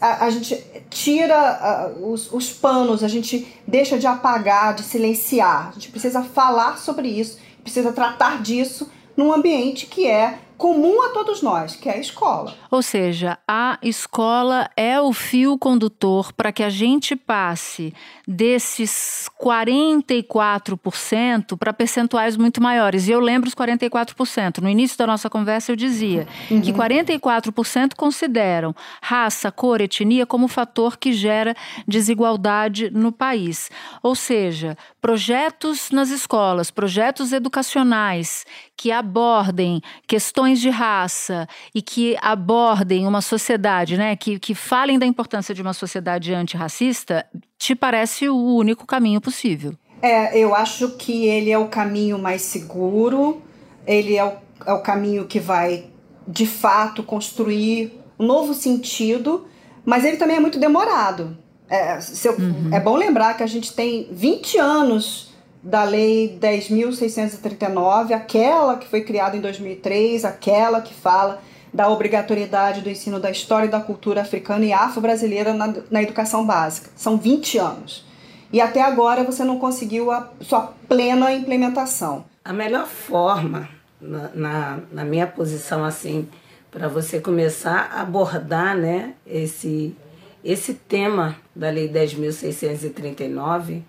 a, 0.00 0.24
a, 0.24 0.30
gente 0.30 0.62
tira 0.88 1.92
os, 2.00 2.32
os 2.32 2.52
panos, 2.52 3.02
a 3.02 3.08
gente 3.08 3.46
deixa 3.66 3.98
de 3.98 4.06
apagar, 4.06 4.74
de 4.74 4.82
silenciar. 4.82 5.68
A 5.68 5.72
gente 5.72 5.90
precisa 5.90 6.22
falar 6.22 6.78
sobre 6.78 7.08
isso, 7.08 7.38
precisa 7.66 7.92
tratar 7.92 8.40
disso 8.42 8.88
num 9.16 9.32
ambiente 9.32 9.86
que 9.86 10.06
é 10.06 10.38
comum 10.56 11.02
a 11.02 11.08
todos 11.08 11.42
nós, 11.42 11.74
que 11.74 11.88
é 11.88 11.94
a 11.94 11.98
escola. 11.98 12.54
Ou 12.70 12.80
seja, 12.80 13.38
a 13.46 13.76
escola 13.82 14.70
é 14.76 15.00
o 15.00 15.12
fio 15.12 15.58
condutor 15.58 16.32
para 16.32 16.52
que 16.52 16.62
a 16.62 16.70
gente 16.70 17.16
passe 17.16 17.92
desses 18.26 19.30
44% 19.40 21.56
para 21.56 21.72
percentuais 21.72 22.36
muito 22.36 22.60
maiores. 22.60 23.06
E 23.06 23.12
eu 23.12 23.20
lembro 23.20 23.48
os 23.48 23.54
44%. 23.54 24.58
No 24.58 24.68
início 24.68 24.98
da 24.98 25.06
nossa 25.06 25.30
conversa 25.30 25.70
eu 25.70 25.76
dizia 25.76 26.26
uhum. 26.50 26.60
que 26.60 26.72
44% 26.72 27.94
consideram 27.96 28.74
raça, 29.00 29.52
cor, 29.52 29.80
etnia 29.80 30.26
como 30.26 30.48
fator 30.48 30.96
que 30.96 31.12
gera 31.12 31.54
desigualdade 31.86 32.90
no 32.90 33.12
país. 33.12 33.70
Ou 34.02 34.16
seja, 34.16 34.76
projetos 35.00 35.92
nas 35.92 36.10
escolas, 36.10 36.68
projetos 36.68 37.32
educacionais 37.32 38.44
que 38.76 38.90
abordem 38.90 39.80
questões 40.06 40.60
de 40.60 40.68
raça 40.68 41.48
e 41.72 41.80
que 41.80 42.16
abordem 42.20 43.06
uma 43.06 43.22
sociedade, 43.22 43.96
né, 43.96 44.16
que, 44.16 44.38
que 44.38 44.54
falem 44.54 44.98
da 44.98 45.06
importância 45.06 45.54
de 45.54 45.62
uma 45.62 45.72
sociedade 45.72 46.34
antirracista, 46.34 47.24
te 47.58 47.74
parece 47.74 48.28
o 48.28 48.36
único 48.36 48.86
caminho 48.86 49.20
possível? 49.20 49.74
É, 50.02 50.38
eu 50.38 50.54
acho 50.54 50.90
que 50.90 51.26
ele 51.26 51.50
é 51.50 51.58
o 51.58 51.68
caminho 51.68 52.18
mais 52.18 52.42
seguro, 52.42 53.42
ele 53.86 54.16
é 54.16 54.24
o, 54.24 54.32
é 54.66 54.72
o 54.72 54.80
caminho 54.80 55.24
que 55.26 55.40
vai, 55.40 55.86
de 56.26 56.46
fato, 56.46 57.02
construir 57.02 57.98
um 58.18 58.26
novo 58.26 58.54
sentido, 58.54 59.46
mas 59.84 60.04
ele 60.04 60.16
também 60.16 60.36
é 60.36 60.40
muito 60.40 60.58
demorado. 60.58 61.36
É, 61.68 61.98
eu, 62.24 62.32
uhum. 62.32 62.70
é 62.72 62.78
bom 62.78 62.94
lembrar 62.94 63.36
que 63.36 63.42
a 63.42 63.46
gente 63.46 63.72
tem 63.72 64.08
20 64.12 64.58
anos 64.58 65.34
da 65.62 65.82
Lei 65.82 66.38
10.639, 66.40 68.12
aquela 68.12 68.76
que 68.76 68.86
foi 68.86 69.00
criada 69.00 69.36
em 69.36 69.40
2003, 69.40 70.24
aquela 70.24 70.80
que 70.80 70.94
fala 70.94 71.42
da 71.76 71.90
obrigatoriedade 71.90 72.80
do 72.80 72.88
ensino 72.88 73.20
da 73.20 73.30
história 73.30 73.66
e 73.66 73.70
da 73.70 73.78
cultura 73.78 74.22
africana 74.22 74.64
e 74.64 74.72
afro-brasileira 74.72 75.52
na, 75.52 75.74
na 75.90 76.02
educação 76.02 76.46
básica. 76.46 76.88
São 76.96 77.18
20 77.18 77.58
anos. 77.58 78.02
E 78.50 78.62
até 78.62 78.80
agora 78.80 79.22
você 79.22 79.44
não 79.44 79.58
conseguiu 79.58 80.10
a 80.10 80.30
sua 80.40 80.72
plena 80.88 81.30
implementação. 81.34 82.24
A 82.42 82.50
melhor 82.50 82.86
forma, 82.86 83.68
na, 84.00 84.30
na, 84.32 84.78
na 84.90 85.04
minha 85.04 85.26
posição 85.26 85.84
assim, 85.84 86.26
para 86.70 86.88
você 86.88 87.20
começar 87.20 87.90
a 87.92 88.00
abordar 88.00 88.74
né, 88.74 89.12
esse, 89.26 89.94
esse 90.42 90.72
tema 90.72 91.36
da 91.54 91.68
Lei 91.68 91.90
10.639 91.90 93.82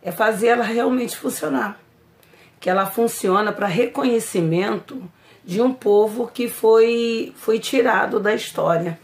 é 0.00 0.12
fazer 0.12 0.48
ela 0.48 0.62
realmente 0.64 1.16
funcionar. 1.16 1.80
Que 2.60 2.70
ela 2.70 2.86
funciona 2.86 3.52
para 3.52 3.66
reconhecimento 3.66 5.02
de 5.46 5.60
um 5.60 5.72
povo 5.72 6.30
que 6.32 6.48
foi, 6.48 7.32
foi 7.36 7.58
tirado 7.58 8.18
da 8.18 8.34
história. 8.34 8.98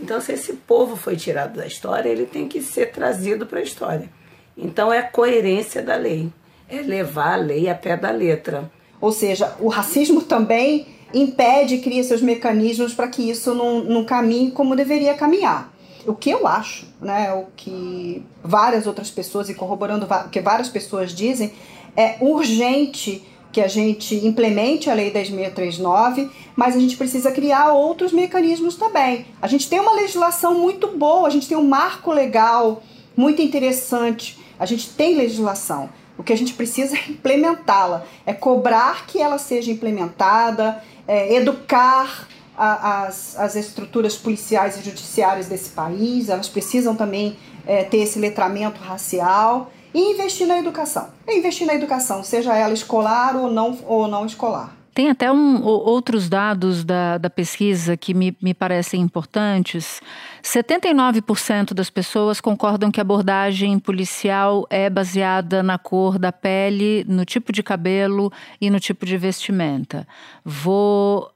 Então, 0.00 0.20
se 0.20 0.32
esse 0.32 0.54
povo 0.54 0.96
foi 0.96 1.16
tirado 1.16 1.56
da 1.56 1.66
história, 1.66 2.08
ele 2.08 2.26
tem 2.26 2.48
que 2.48 2.60
ser 2.60 2.90
trazido 2.90 3.46
para 3.46 3.60
a 3.60 3.62
história. 3.62 4.08
Então, 4.56 4.92
é 4.92 5.02
coerência 5.02 5.82
da 5.82 5.94
lei, 5.96 6.30
é 6.68 6.80
levar 6.80 7.34
a 7.34 7.36
lei 7.36 7.68
a 7.68 7.74
pé 7.74 7.96
da 7.96 8.10
letra. 8.10 8.70
Ou 9.00 9.12
seja, 9.12 9.54
o 9.60 9.68
racismo 9.68 10.22
também 10.22 10.86
impede 11.14 11.78
cria 11.78 12.02
seus 12.02 12.22
mecanismos 12.22 12.94
para 12.94 13.08
que 13.08 13.28
isso 13.28 13.54
não, 13.54 13.84
não 13.84 14.04
caminhe 14.04 14.50
como 14.50 14.74
deveria 14.74 15.14
caminhar. 15.14 15.72
O 16.06 16.14
que 16.14 16.30
eu 16.30 16.46
acho, 16.46 16.86
né, 17.00 17.32
o 17.32 17.46
que 17.54 18.24
várias 18.42 18.86
outras 18.86 19.10
pessoas, 19.10 19.48
e 19.48 19.54
corroborando 19.54 20.06
o 20.06 20.28
que 20.30 20.40
várias 20.40 20.68
pessoas 20.68 21.14
dizem, 21.14 21.52
é 21.96 22.16
urgente 22.20 23.22
que 23.52 23.60
a 23.60 23.68
gente 23.68 24.14
implemente 24.26 24.88
a 24.88 24.94
Lei 24.94 25.12
10.639, 25.12 26.30
mas 26.56 26.74
a 26.74 26.80
gente 26.80 26.96
precisa 26.96 27.30
criar 27.30 27.72
outros 27.72 28.10
mecanismos 28.10 28.76
também. 28.76 29.26
A 29.40 29.46
gente 29.46 29.68
tem 29.68 29.78
uma 29.78 29.92
legislação 29.92 30.58
muito 30.58 30.88
boa, 30.88 31.28
a 31.28 31.30
gente 31.30 31.46
tem 31.46 31.56
um 31.56 31.68
marco 31.68 32.10
legal 32.10 32.82
muito 33.14 33.42
interessante, 33.42 34.38
a 34.58 34.64
gente 34.64 34.88
tem 34.90 35.14
legislação. 35.14 35.90
O 36.16 36.22
que 36.22 36.32
a 36.32 36.36
gente 36.36 36.54
precisa 36.54 36.96
é 36.96 37.10
implementá-la, 37.10 38.04
é 38.24 38.32
cobrar 38.32 39.06
que 39.06 39.20
ela 39.20 39.36
seja 39.36 39.70
implementada, 39.70 40.82
é 41.06 41.34
educar 41.34 42.26
a, 42.56 43.02
as, 43.04 43.38
as 43.38 43.54
estruturas 43.54 44.16
policiais 44.16 44.78
e 44.78 44.82
judiciárias 44.82 45.46
desse 45.46 45.70
país, 45.70 46.28
elas 46.28 46.48
precisam 46.48 46.94
também 46.94 47.36
é, 47.66 47.84
ter 47.84 47.98
esse 47.98 48.18
letramento 48.18 48.80
racial 48.80 49.70
e 49.94 50.12
investir 50.12 50.46
na 50.46 50.58
educação. 50.58 51.08
E 51.26 51.38
investir 51.38 51.66
na 51.66 51.74
educação, 51.74 52.22
seja 52.24 52.56
ela 52.56 52.72
escolar 52.72 53.36
ou 53.36 53.50
não, 53.50 53.78
ou 53.86 54.08
não 54.08 54.26
escolar. 54.26 54.76
Tem 54.94 55.08
até 55.08 55.32
um, 55.32 55.62
outros 55.62 56.28
dados 56.28 56.84
da, 56.84 57.16
da 57.16 57.30
pesquisa 57.30 57.96
que 57.96 58.12
me, 58.12 58.36
me 58.42 58.52
parecem 58.52 59.00
importantes. 59.00 60.02
79% 60.42 61.72
das 61.72 61.88
pessoas 61.88 62.42
concordam 62.42 62.90
que 62.90 63.00
a 63.00 63.02
abordagem 63.02 63.78
policial 63.78 64.66
é 64.68 64.90
baseada 64.90 65.62
na 65.62 65.78
cor 65.78 66.18
da 66.18 66.30
pele, 66.30 67.06
no 67.08 67.24
tipo 67.24 67.52
de 67.52 67.62
cabelo 67.62 68.30
e 68.60 68.68
no 68.68 68.78
tipo 68.78 69.06
de 69.06 69.16
vestimenta. 69.16 70.06
Vou 70.44 71.30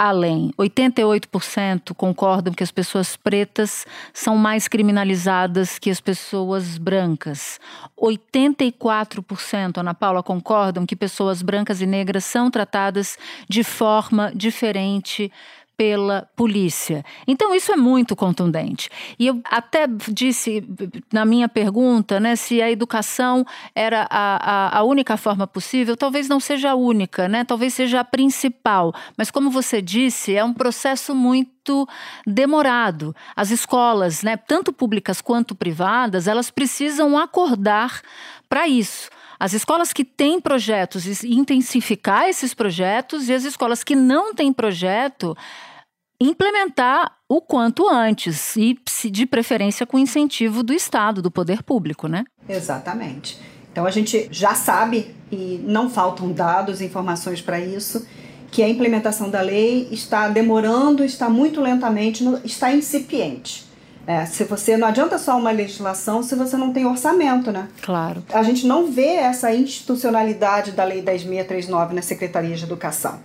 além. 0.00 0.50
88% 0.58 1.92
concordam 1.94 2.54
que 2.54 2.62
as 2.62 2.70
pessoas 2.70 3.18
pretas 3.18 3.84
são 4.14 4.34
mais 4.34 4.66
criminalizadas 4.66 5.78
que 5.78 5.90
as 5.90 6.00
pessoas 6.00 6.78
brancas. 6.78 7.60
84%, 8.00 9.76
Ana 9.76 9.92
Paula, 9.92 10.22
concordam 10.22 10.86
que 10.86 10.96
pessoas 10.96 11.42
brancas 11.42 11.82
e 11.82 11.86
negras 11.86 12.24
são 12.24 12.50
tratadas 12.50 13.18
de 13.46 13.62
forma 13.62 14.32
diferente 14.34 15.30
pela 15.80 16.28
polícia. 16.36 17.02
Então 17.26 17.54
isso 17.54 17.72
é 17.72 17.76
muito 17.76 18.14
contundente. 18.14 18.90
E 19.18 19.28
eu 19.28 19.40
até 19.46 19.86
disse 20.08 20.62
na 21.10 21.24
minha 21.24 21.48
pergunta, 21.48 22.20
né, 22.20 22.36
se 22.36 22.60
a 22.60 22.70
educação 22.70 23.46
era 23.74 24.06
a, 24.10 24.74
a, 24.76 24.78
a, 24.80 24.82
única 24.82 25.16
forma 25.16 25.46
possível, 25.46 25.96
talvez 25.96 26.28
não 26.28 26.38
seja 26.38 26.72
a 26.72 26.74
única, 26.74 27.28
né? 27.28 27.44
Talvez 27.44 27.72
seja 27.72 28.00
a 28.00 28.04
principal. 28.04 28.92
Mas 29.16 29.30
como 29.30 29.48
você 29.48 29.80
disse, 29.80 30.36
é 30.36 30.44
um 30.44 30.52
processo 30.52 31.14
muito 31.14 31.88
demorado. 32.26 33.16
As 33.34 33.50
escolas, 33.50 34.22
né, 34.22 34.36
tanto 34.36 34.74
públicas 34.74 35.22
quanto 35.22 35.54
privadas, 35.54 36.28
elas 36.28 36.50
precisam 36.50 37.16
acordar 37.16 38.02
para 38.50 38.68
isso 38.68 39.08
as 39.40 39.54
escolas 39.54 39.90
que 39.90 40.04
têm 40.04 40.38
projetos, 40.38 41.24
intensificar 41.24 42.28
esses 42.28 42.52
projetos, 42.52 43.30
e 43.30 43.32
as 43.32 43.44
escolas 43.44 43.82
que 43.82 43.96
não 43.96 44.34
têm 44.34 44.52
projeto, 44.52 45.34
implementar 46.20 47.16
o 47.28 47.40
quanto 47.40 47.88
antes 47.88 48.56
e 48.56 48.76
de 49.10 49.24
preferência 49.24 49.86
com 49.86 49.98
incentivo 49.98 50.62
do 50.62 50.72
Estado, 50.72 51.22
do 51.22 51.30
poder 51.30 51.62
público, 51.62 52.06
né? 52.08 52.24
Exatamente. 52.48 53.38
Então 53.72 53.86
a 53.86 53.90
gente 53.90 54.28
já 54.30 54.54
sabe 54.54 55.14
e 55.30 55.60
não 55.64 55.88
faltam 55.88 56.32
dados, 56.32 56.80
informações 56.80 57.40
para 57.40 57.60
isso, 57.60 58.06
que 58.50 58.62
a 58.62 58.68
implementação 58.68 59.30
da 59.30 59.40
lei 59.40 59.88
está 59.92 60.28
demorando, 60.28 61.04
está 61.04 61.30
muito 61.30 61.60
lentamente, 61.60 62.24
está 62.44 62.72
incipiente. 62.72 63.69
É, 64.06 64.24
se 64.26 64.44
você 64.44 64.76
não 64.76 64.88
adianta 64.88 65.18
só 65.18 65.36
uma 65.36 65.50
legislação 65.50 66.22
se 66.22 66.34
você 66.34 66.56
não 66.56 66.72
tem 66.72 66.86
orçamento, 66.86 67.52
né? 67.52 67.68
Claro. 67.82 68.24
A 68.32 68.42
gente 68.42 68.66
não 68.66 68.90
vê 68.90 69.14
essa 69.14 69.52
institucionalidade 69.54 70.72
da 70.72 70.84
Lei 70.84 71.02
10.639 71.02 71.92
na 71.92 72.02
Secretaria 72.02 72.56
de 72.56 72.64
Educação. 72.64 73.20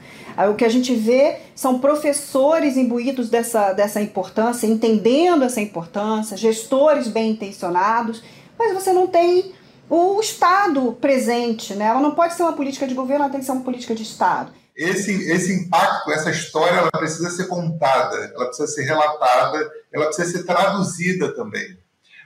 O 0.50 0.54
que 0.54 0.66
a 0.66 0.70
gente 0.70 0.94
vê 0.94 1.38
são 1.56 1.80
professores 1.80 2.76
imbuídos 2.76 3.30
dessa, 3.30 3.72
dessa 3.72 4.02
importância, 4.02 4.68
entendendo 4.68 5.44
essa 5.44 5.62
importância, 5.62 6.36
gestores 6.36 7.08
bem 7.08 7.32
intencionados, 7.32 8.22
mas 8.60 8.74
você 8.74 8.92
não 8.92 9.08
tem 9.08 9.54
o 9.90 10.20
Estado 10.20 10.92
presente, 11.00 11.74
né? 11.74 11.86
Ela 11.86 12.02
não 12.02 12.12
pode 12.12 12.34
ser 12.34 12.44
uma 12.44 12.54
política 12.54 12.86
de 12.86 12.94
governo, 12.94 13.24
ela 13.24 13.32
tem 13.32 13.40
que 13.40 13.46
ser 13.46 13.54
uma 13.54 13.64
política 13.64 13.96
de 13.96 14.04
Estado 14.04 14.52
esse, 14.76 15.32
esse 15.32 15.54
impacto, 15.54 16.12
essa 16.12 16.30
história, 16.30 16.78
ela 16.78 16.92
precisa 16.92 17.30
ser 17.30 17.48
contada, 17.48 18.34
ela 18.36 18.48
precisa 18.48 18.68
ser 18.68 18.84
relatada, 18.84 19.72
ela 19.96 20.08
precisa 20.08 20.38
ser 20.38 20.44
traduzida 20.44 21.34
também. 21.34 21.78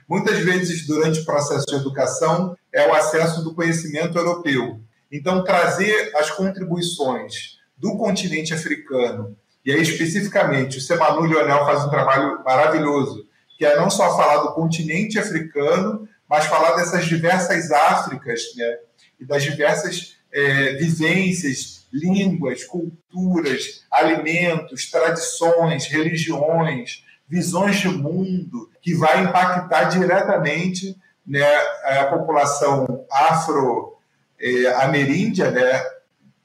Muitas 0.08 0.38
vezes, 0.40 0.86
durante 0.86 1.20
o 1.20 1.24
processo 1.24 1.64
de 1.66 1.76
educação, 1.76 2.56
é 2.72 2.88
o 2.88 2.92
acesso 2.92 3.44
do 3.44 3.54
conhecimento 3.54 4.18
europeu. 4.18 4.80
Então, 5.10 5.44
trazer 5.44 6.10
as 6.16 6.30
contribuições 6.32 7.58
do 7.78 7.96
continente 7.96 8.52
africano, 8.52 9.36
e 9.64 9.72
aí 9.72 9.80
especificamente 9.80 10.78
o 10.78 10.80
Semanu 10.80 11.22
Leonel 11.22 11.64
faz 11.64 11.84
um 11.84 11.90
trabalho 11.90 12.42
maravilhoso, 12.44 13.24
que 13.56 13.64
é 13.64 13.76
não 13.76 13.88
só 13.88 14.16
falar 14.16 14.38
do 14.38 14.52
continente 14.52 15.18
africano, 15.18 16.08
mas 16.28 16.46
falar 16.46 16.76
dessas 16.76 17.04
diversas 17.04 17.70
Áfricas, 17.70 18.40
né? 18.56 18.78
E 19.20 19.24
das 19.24 19.42
diversas 19.42 20.16
é, 20.32 20.74
vivências, 20.74 21.86
línguas, 21.92 22.64
culturas, 22.64 23.84
alimentos, 23.90 24.90
tradições, 24.90 25.86
religiões, 25.86 27.04
visões 27.30 27.76
de 27.76 27.88
mundo, 27.88 28.68
que 28.82 28.92
vai 28.94 29.22
impactar 29.22 29.84
diretamente 29.84 30.96
né, 31.24 31.46
a 31.84 32.06
população 32.06 33.06
afro-ameríndia, 33.08 35.44
é, 35.44 35.50
né, 35.52 35.80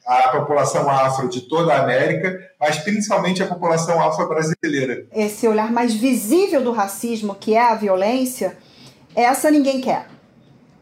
a 0.05 0.29
população 0.29 0.87
afro 0.87 1.27
de 1.27 1.41
toda 1.41 1.73
a 1.73 1.81
América, 1.81 2.39
mas 2.59 2.77
principalmente 2.77 3.41
a 3.41 3.47
população 3.47 3.99
afro-brasileira. 3.99 5.07
Esse 5.11 5.47
olhar 5.47 5.71
mais 5.71 5.95
visível 5.95 6.63
do 6.63 6.71
racismo, 6.71 7.33
que 7.33 7.55
é 7.55 7.71
a 7.71 7.73
violência, 7.73 8.55
essa 9.15 9.49
ninguém 9.49 9.81
quer. 9.81 10.05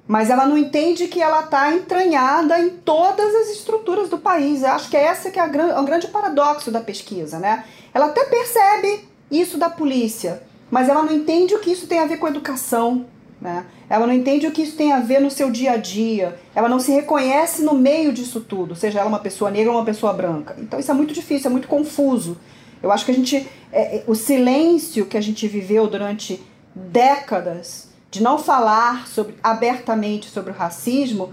Mas 0.05 0.29
ela 0.29 0.45
não 0.45 0.57
entende 0.57 1.07
que 1.07 1.21
ela 1.21 1.45
está 1.45 1.73
entranhada 1.73 2.59
em 2.59 2.71
todas 2.71 3.33
as 3.35 3.51
estruturas 3.51 4.09
do 4.09 4.17
país. 4.17 4.61
Eu 4.61 4.71
acho 4.71 4.89
que 4.89 4.97
essa 4.97 5.31
que 5.31 5.39
é, 5.39 5.43
é 5.43 5.79
um 5.79 5.85
grande 5.85 6.07
paradoxo 6.07 6.69
da 6.69 6.81
pesquisa, 6.81 7.39
né? 7.39 7.63
Ela 7.93 8.07
até 8.07 8.25
percebe 8.25 9.12
isso 9.31 9.57
da 9.57 9.69
polícia, 9.69 10.43
mas 10.69 10.89
ela 10.89 11.03
não 11.03 11.13
entende 11.13 11.53
o 11.55 11.59
que 11.59 11.71
isso 11.71 11.87
tem 11.87 11.99
a 11.99 12.05
ver 12.05 12.17
com 12.17 12.27
educação, 12.27 13.05
né? 13.39 13.65
Ela 13.89 14.07
não 14.07 14.13
entende 14.13 14.47
o 14.47 14.51
que 14.51 14.61
isso 14.61 14.75
tem 14.75 14.91
a 14.91 14.99
ver 14.99 15.19
no 15.19 15.29
seu 15.29 15.51
dia 15.51 15.73
a 15.73 15.77
dia. 15.77 16.39
Ela 16.55 16.69
não 16.69 16.79
se 16.79 16.91
reconhece 16.91 17.61
no 17.61 17.73
meio 17.73 18.13
disso 18.13 18.39
tudo, 18.41 18.75
seja 18.75 18.99
ela 18.99 19.09
uma 19.09 19.19
pessoa 19.19 19.51
negra 19.51 19.71
ou 19.71 19.77
uma 19.77 19.85
pessoa 19.85 20.13
branca. 20.13 20.55
Então 20.57 20.79
isso 20.79 20.89
é 20.89 20.93
muito 20.93 21.13
difícil, 21.13 21.49
é 21.49 21.51
muito 21.51 21.67
confuso. 21.67 22.37
Eu 22.81 22.91
acho 22.91 23.05
que 23.05 23.11
a 23.11 23.13
gente. 23.13 23.47
É, 23.71 23.97
é 23.97 24.03
o 24.07 24.15
silêncio 24.15 25.05
que 25.05 25.17
a 25.17 25.21
gente 25.21 25.47
viveu 25.47 25.87
durante 25.87 26.41
décadas 26.75 27.89
de 28.09 28.21
não 28.21 28.37
falar 28.37 29.07
sobre, 29.07 29.35
abertamente 29.43 30.29
sobre 30.29 30.51
o 30.51 30.55
racismo 30.55 31.31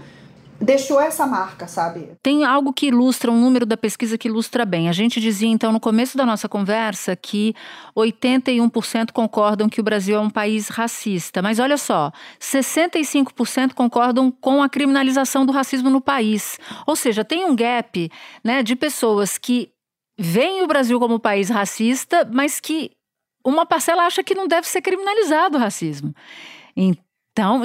deixou 0.61 1.01
essa 1.01 1.25
marca, 1.25 1.67
sabe? 1.67 2.11
Tem 2.21 2.45
algo 2.45 2.71
que 2.71 2.87
ilustra, 2.87 3.31
um 3.31 3.39
número 3.39 3.65
da 3.65 3.75
pesquisa 3.75 4.17
que 4.17 4.27
ilustra 4.27 4.63
bem. 4.63 4.87
A 4.87 4.91
gente 4.91 5.19
dizia, 5.19 5.49
então, 5.49 5.71
no 5.71 5.79
começo 5.79 6.15
da 6.15 6.25
nossa 6.25 6.47
conversa, 6.47 7.15
que 7.15 7.55
81% 7.97 9.11
concordam 9.11 9.67
que 9.67 9.81
o 9.81 9.83
Brasil 9.83 10.15
é 10.15 10.19
um 10.19 10.29
país 10.29 10.67
racista. 10.67 11.41
Mas 11.41 11.59
olha 11.59 11.77
só, 11.77 12.11
65% 12.39 13.73
concordam 13.73 14.31
com 14.31 14.61
a 14.61 14.69
criminalização 14.69 15.45
do 15.45 15.51
racismo 15.51 15.89
no 15.89 15.99
país. 15.99 16.59
Ou 16.85 16.95
seja, 16.95 17.25
tem 17.25 17.43
um 17.45 17.55
gap 17.55 18.09
né, 18.43 18.61
de 18.61 18.75
pessoas 18.75 19.37
que 19.37 19.71
veem 20.17 20.61
o 20.61 20.67
Brasil 20.67 20.99
como 20.99 21.19
país 21.19 21.49
racista, 21.49 22.29
mas 22.31 22.59
que 22.59 22.91
uma 23.43 23.65
parcela 23.65 24.05
acha 24.05 24.23
que 24.23 24.35
não 24.35 24.47
deve 24.47 24.67
ser 24.67 24.81
criminalizado 24.81 25.57
o 25.57 25.59
racismo. 25.59 26.13
Então, 26.75 27.10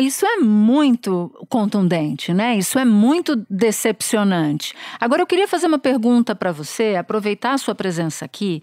isso 0.00 0.24
é 0.24 0.36
muito 0.36 1.30
contundente, 1.48 2.32
né? 2.32 2.56
Isso 2.56 2.78
é 2.78 2.84
muito 2.84 3.34
decepcionante. 3.50 4.74
Agora, 5.00 5.22
eu 5.22 5.26
queria 5.26 5.48
fazer 5.48 5.66
uma 5.66 5.78
pergunta 5.78 6.34
para 6.36 6.52
você, 6.52 6.94
aproveitar 6.94 7.52
a 7.52 7.58
sua 7.58 7.74
presença 7.74 8.24
aqui, 8.24 8.62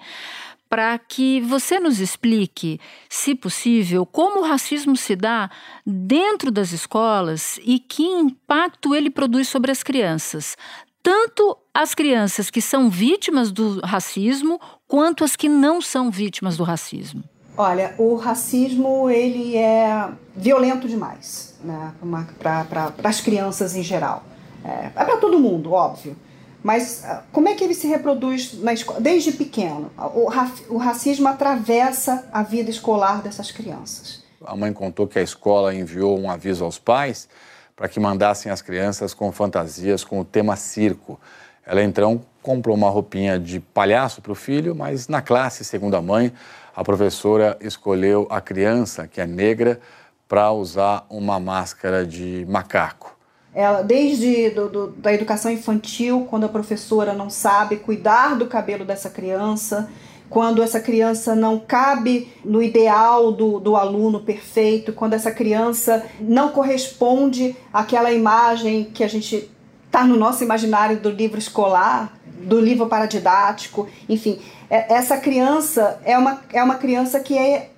para 0.70 0.98
que 0.98 1.42
você 1.42 1.80
nos 1.80 2.00
explique, 2.00 2.80
se 3.10 3.36
possível, 3.36 4.06
como 4.06 4.40
o 4.40 4.48
racismo 4.48 4.96
se 4.96 5.16
dá 5.16 5.50
dentro 5.86 6.50
das 6.50 6.72
escolas 6.72 7.60
e 7.64 7.78
que 7.80 8.04
impacto 8.04 8.96
ele 8.96 9.12
produz 9.12 9.48
sobre 9.50 9.72
as 9.72 9.84
crianças. 9.84 10.58
Tanto 11.04 11.58
as 11.74 11.94
crianças 11.94 12.50
que 12.50 12.62
são 12.62 12.90
vítimas 12.90 13.52
do 13.52 13.82
racismo, 13.82 14.60
quanto 14.88 15.24
as 15.24 15.36
que 15.36 15.50
não 15.50 15.82
são 15.82 16.10
vítimas 16.10 16.56
do 16.56 16.64
racismo. 16.64 17.24
Olha, 17.58 17.94
o 17.98 18.16
racismo 18.16 19.10
ele 19.10 19.56
é 19.56 20.10
violento 20.36 20.88
demais, 20.88 21.54
né? 21.64 21.94
Para 22.40 22.94
as 23.04 23.22
crianças 23.22 23.76
em 23.76 23.84
geral. 23.84 24.24
É, 24.66 24.86
é 24.96 25.06
para 25.06 25.18
todo 25.18 25.38
mundo, 25.38 25.72
óbvio. 25.72 26.16
Mas 26.64 27.04
ah, 27.04 27.24
como 27.32 27.50
é 27.50 27.54
que 27.54 27.64
ele 27.64 27.74
se 27.74 27.88
reproduz 27.88 28.54
na 28.62 28.74
escola? 28.74 29.02
Desde 29.02 29.34
pequeno, 29.34 29.92
o, 29.98 30.30
o 30.70 30.78
racismo 30.78 31.28
atravessa 31.28 32.28
a 32.32 32.42
vida 32.42 32.70
escolar 32.70 33.22
dessas 33.22 33.52
crianças. 33.52 34.24
A 34.46 34.56
mãe 34.56 34.74
contou 34.74 35.08
que 35.08 35.20
a 35.20 35.22
escola 35.22 35.76
enviou 35.76 36.18
um 36.20 36.32
aviso 36.32 36.64
aos 36.64 36.80
pais 36.80 37.28
para 37.76 37.88
que 37.88 38.00
mandassem 38.00 38.52
as 38.52 38.62
crianças 38.62 39.14
com 39.14 39.32
fantasias 39.32 40.04
com 40.04 40.20
o 40.20 40.26
tema 40.26 40.56
circo. 40.56 41.20
Ela 41.66 41.84
então 41.84 42.22
comprou 42.42 42.76
uma 42.76 42.90
roupinha 42.90 43.40
de 43.40 43.60
palhaço 43.60 44.22
para 44.22 44.32
o 44.32 44.36
filho, 44.36 44.76
mas 44.76 45.08
na 45.08 45.22
classe, 45.22 45.64
segundo 45.64 45.96
a 45.96 46.02
mãe, 46.02 46.32
a 46.76 46.84
professora 46.84 47.58
escolheu 47.62 48.28
a 48.30 48.42
criança, 48.42 49.08
que 49.08 49.22
é 49.22 49.26
negra, 49.26 49.80
para 50.28 50.52
usar 50.52 51.06
uma 51.10 51.40
máscara 51.40 52.06
de 52.06 52.46
macaco. 52.50 53.16
Ela, 53.54 53.84
desde 53.84 54.50
do, 54.50 54.68
do, 54.68 54.88
da 54.88 55.14
educação 55.14 55.52
infantil, 55.52 56.26
quando 56.28 56.46
a 56.46 56.50
professora 56.50 57.14
não 57.14 57.30
sabe 57.30 57.78
cuidar 57.78 58.36
do 58.36 58.48
cabelo 58.48 58.84
dessa 58.84 59.12
criança, 59.12 59.90
quando 60.28 60.64
essa 60.64 60.80
criança 60.80 61.36
não 61.36 61.60
cabe 61.60 62.34
no 62.44 62.64
ideal 62.64 63.32
do, 63.32 63.60
do 63.60 63.76
aluno 63.76 64.22
perfeito, 64.22 64.92
quando 64.92 65.14
essa 65.14 65.32
criança 65.32 66.04
não 66.20 66.50
corresponde 66.50 67.56
àquela 67.72 68.12
imagem 68.12 68.86
que 68.86 69.04
a 69.04 69.08
gente 69.08 69.52
está 69.86 70.04
no 70.04 70.18
nosso 70.18 70.44
imaginário 70.44 71.00
do 71.00 71.12
livro 71.12 71.38
escolar, 71.38 72.18
do 72.44 72.60
livro 72.60 72.88
paradidático, 72.88 73.88
enfim, 74.08 74.40
é, 74.70 74.94
essa 74.94 75.18
criança 75.18 76.00
é 76.04 76.18
uma, 76.18 76.42
é 76.52 76.64
uma 76.64 76.76
criança 76.76 77.20
que 77.20 77.38
é 77.38 77.70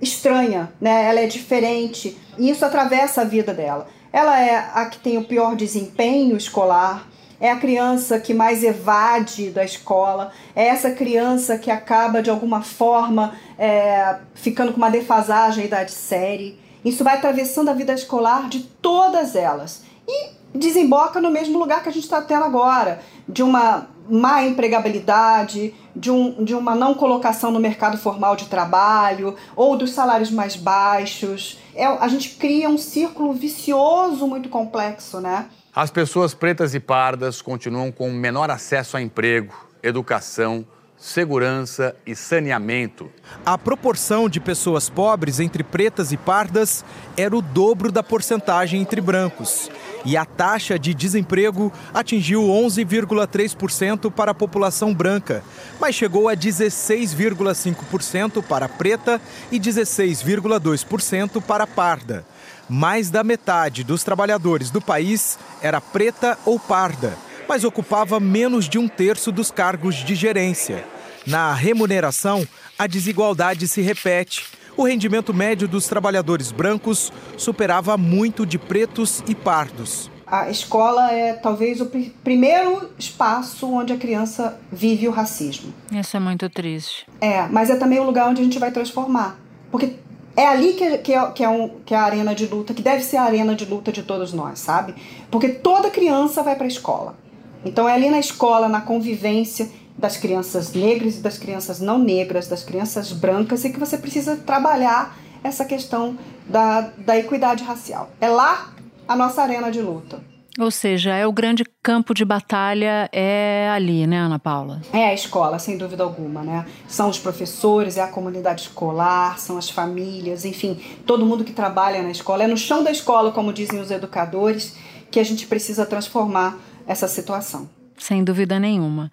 estranha, 0.00 0.72
né? 0.80 1.08
Ela 1.08 1.20
é 1.20 1.26
diferente 1.26 2.16
e 2.38 2.50
isso 2.50 2.64
atravessa 2.64 3.22
a 3.22 3.24
vida 3.24 3.52
dela. 3.52 3.88
Ela 4.12 4.40
é 4.40 4.70
a 4.74 4.86
que 4.86 4.98
tem 4.98 5.18
o 5.18 5.24
pior 5.24 5.54
desempenho 5.54 6.36
escolar, 6.36 7.08
é 7.40 7.50
a 7.50 7.56
criança 7.56 8.18
que 8.18 8.34
mais 8.34 8.64
evade 8.64 9.50
da 9.50 9.64
escola, 9.64 10.32
é 10.56 10.66
essa 10.66 10.90
criança 10.90 11.58
que 11.58 11.70
acaba 11.70 12.22
de 12.22 12.30
alguma 12.30 12.62
forma 12.62 13.34
é, 13.58 14.16
ficando 14.34 14.72
com 14.72 14.78
uma 14.78 14.90
defasagem 14.90 15.66
idade 15.66 15.92
série. 15.92 16.58
Isso 16.84 17.04
vai 17.04 17.16
atravessando 17.16 17.68
a 17.68 17.74
vida 17.74 17.92
escolar 17.92 18.48
de 18.48 18.60
todas 18.60 19.36
elas 19.36 19.82
e 20.06 20.30
desemboca 20.54 21.20
no 21.20 21.30
mesmo 21.30 21.58
lugar 21.58 21.82
que 21.82 21.88
a 21.88 21.92
gente 21.92 22.04
está 22.04 22.22
tendo 22.22 22.44
agora, 22.44 23.00
de 23.28 23.42
uma 23.42 23.88
má 24.08 24.44
empregabilidade, 24.44 25.74
de, 25.94 26.10
um, 26.10 26.44
de 26.44 26.54
uma 26.54 26.74
não 26.74 26.94
colocação 26.94 27.50
no 27.50 27.58
mercado 27.60 27.98
formal 27.98 28.36
de 28.36 28.46
trabalho 28.46 29.34
ou 29.54 29.76
dos 29.76 29.90
salários 29.90 30.30
mais 30.30 30.56
baixos. 30.56 31.58
É, 31.74 31.84
a 31.86 32.08
gente 32.08 32.30
cria 32.30 32.68
um 32.68 32.78
círculo 32.78 33.32
vicioso 33.32 34.26
muito 34.26 34.48
complexo, 34.48 35.20
né? 35.20 35.46
As 35.74 35.90
pessoas 35.90 36.34
pretas 36.34 36.74
e 36.74 36.80
pardas 36.80 37.42
continuam 37.42 37.92
com 37.92 38.10
menor 38.10 38.50
acesso 38.50 38.96
a 38.96 39.02
emprego, 39.02 39.54
educação, 39.82 40.66
segurança 40.96 41.94
e 42.04 42.14
saneamento. 42.14 43.10
A 43.46 43.56
proporção 43.56 44.28
de 44.28 44.40
pessoas 44.40 44.88
pobres 44.88 45.38
entre 45.38 45.62
pretas 45.62 46.10
e 46.10 46.16
pardas 46.16 46.84
era 47.16 47.36
o 47.36 47.40
dobro 47.40 47.92
da 47.92 48.02
porcentagem 48.02 48.80
entre 48.80 49.00
brancos. 49.00 49.70
E 50.04 50.16
a 50.16 50.24
taxa 50.24 50.78
de 50.78 50.94
desemprego 50.94 51.72
atingiu 51.92 52.42
11,3% 52.42 54.10
para 54.10 54.30
a 54.30 54.34
população 54.34 54.94
branca, 54.94 55.42
mas 55.80 55.94
chegou 55.94 56.28
a 56.28 56.36
16,5% 56.36 58.42
para 58.42 58.66
a 58.66 58.68
preta 58.68 59.20
e 59.50 59.58
16,2% 59.58 61.42
para 61.42 61.64
a 61.64 61.66
parda. 61.66 62.24
Mais 62.68 63.10
da 63.10 63.24
metade 63.24 63.82
dos 63.82 64.04
trabalhadores 64.04 64.70
do 64.70 64.80
país 64.80 65.38
era 65.62 65.80
preta 65.80 66.38
ou 66.44 66.58
parda 66.58 67.16
mas 67.48 67.64
ocupava 67.64 68.20
menos 68.20 68.68
de 68.68 68.78
um 68.78 68.86
terço 68.86 69.32
dos 69.32 69.50
cargos 69.50 69.96
de 69.96 70.14
gerência. 70.14 70.84
Na 71.26 71.54
remuneração, 71.54 72.46
a 72.78 72.86
desigualdade 72.86 73.66
se 73.66 73.80
repete. 73.80 74.44
O 74.78 74.84
rendimento 74.84 75.34
médio 75.34 75.66
dos 75.66 75.88
trabalhadores 75.88 76.52
brancos 76.52 77.12
superava 77.36 77.96
muito 77.96 78.46
de 78.46 78.60
pretos 78.60 79.24
e 79.26 79.34
pardos. 79.34 80.08
A 80.24 80.48
escola 80.50 81.10
é 81.10 81.32
talvez 81.32 81.80
o 81.80 81.86
pr 81.86 82.10
primeiro 82.22 82.88
espaço 82.96 83.68
onde 83.68 83.92
a 83.92 83.96
criança 83.96 84.56
vive 84.70 85.08
o 85.08 85.10
racismo. 85.10 85.74
Isso 85.90 86.16
é 86.16 86.20
muito 86.20 86.48
triste. 86.48 87.08
É, 87.20 87.48
mas 87.48 87.70
é 87.70 87.76
também 87.76 87.98
o 87.98 88.04
lugar 88.04 88.28
onde 88.28 88.40
a 88.40 88.44
gente 88.44 88.60
vai 88.60 88.70
transformar. 88.70 89.36
Porque 89.68 89.96
é 90.36 90.46
ali 90.46 90.74
que, 90.74 90.98
que, 90.98 91.12
é, 91.12 91.26
que, 91.32 91.42
é 91.42 91.48
um, 91.48 91.80
que 91.84 91.92
é 91.92 91.96
a 91.96 92.04
arena 92.04 92.32
de 92.32 92.46
luta, 92.46 92.72
que 92.72 92.80
deve 92.80 93.02
ser 93.02 93.16
a 93.16 93.24
arena 93.24 93.56
de 93.56 93.64
luta 93.64 93.90
de 93.90 94.04
todos 94.04 94.32
nós, 94.32 94.60
sabe? 94.60 94.94
Porque 95.28 95.48
toda 95.48 95.90
criança 95.90 96.40
vai 96.40 96.54
para 96.54 96.66
a 96.66 96.68
escola. 96.68 97.16
Então 97.64 97.88
é 97.88 97.94
ali 97.94 98.10
na 98.10 98.20
escola, 98.20 98.68
na 98.68 98.80
convivência 98.80 99.68
das 99.98 100.16
crianças 100.16 100.72
negras 100.72 101.16
e 101.16 101.20
das 101.20 101.36
crianças 101.36 101.80
não 101.80 101.98
negras, 101.98 102.46
das 102.46 102.62
crianças 102.62 103.12
brancas, 103.12 103.64
e 103.64 103.70
que 103.70 103.80
você 103.80 103.98
precisa 103.98 104.36
trabalhar 104.36 105.18
essa 105.42 105.64
questão 105.64 106.16
da, 106.48 106.92
da 106.98 107.18
equidade 107.18 107.64
racial. 107.64 108.10
É 108.20 108.28
lá 108.28 108.72
a 109.06 109.16
nossa 109.16 109.42
arena 109.42 109.70
de 109.70 109.82
luta. 109.82 110.20
Ou 110.58 110.72
seja, 110.72 111.14
é 111.14 111.24
o 111.24 111.32
grande 111.32 111.64
campo 111.80 112.12
de 112.12 112.24
batalha 112.24 113.08
é 113.12 113.70
ali, 113.72 114.08
né, 114.08 114.18
Ana 114.18 114.40
Paula? 114.40 114.82
É 114.92 115.06
a 115.06 115.14
escola, 115.14 115.56
sem 115.56 115.78
dúvida 115.78 116.02
alguma, 116.02 116.42
né? 116.42 116.66
São 116.88 117.08
os 117.08 117.16
professores, 117.18 117.96
é 117.96 118.02
a 118.02 118.08
comunidade 118.08 118.62
escolar, 118.62 119.38
são 119.38 119.56
as 119.56 119.70
famílias, 119.70 120.44
enfim, 120.44 120.80
todo 121.06 121.24
mundo 121.24 121.44
que 121.44 121.52
trabalha 121.52 122.02
na 122.02 122.10
escola. 122.10 122.42
É 122.42 122.48
no 122.48 122.56
chão 122.56 122.82
da 122.82 122.90
escola, 122.90 123.30
como 123.30 123.52
dizem 123.52 123.80
os 123.80 123.92
educadores, 123.92 124.74
que 125.12 125.20
a 125.20 125.24
gente 125.24 125.46
precisa 125.46 125.86
transformar 125.86 126.58
essa 126.88 127.06
situação. 127.06 127.68
Sem 127.98 128.22
dúvida 128.22 128.58
nenhuma. 128.58 129.10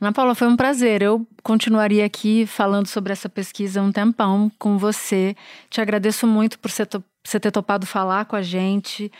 Ana 0.00 0.12
Paula, 0.12 0.34
foi 0.34 0.48
um 0.48 0.56
prazer. 0.56 1.02
Eu 1.02 1.26
continuaria 1.42 2.04
aqui 2.04 2.46
falando 2.46 2.86
sobre 2.86 3.12
essa 3.12 3.28
pesquisa 3.28 3.82
um 3.82 3.92
tempão 3.92 4.50
com 4.58 4.78
você. 4.78 5.36
Te 5.68 5.80
agradeço 5.80 6.26
muito 6.26 6.58
por 6.58 6.70
você 6.70 7.40
ter 7.40 7.50
topado 7.50 7.86
falar 7.86 8.24
com 8.24 8.36
a 8.36 8.42
gente 8.42 9.10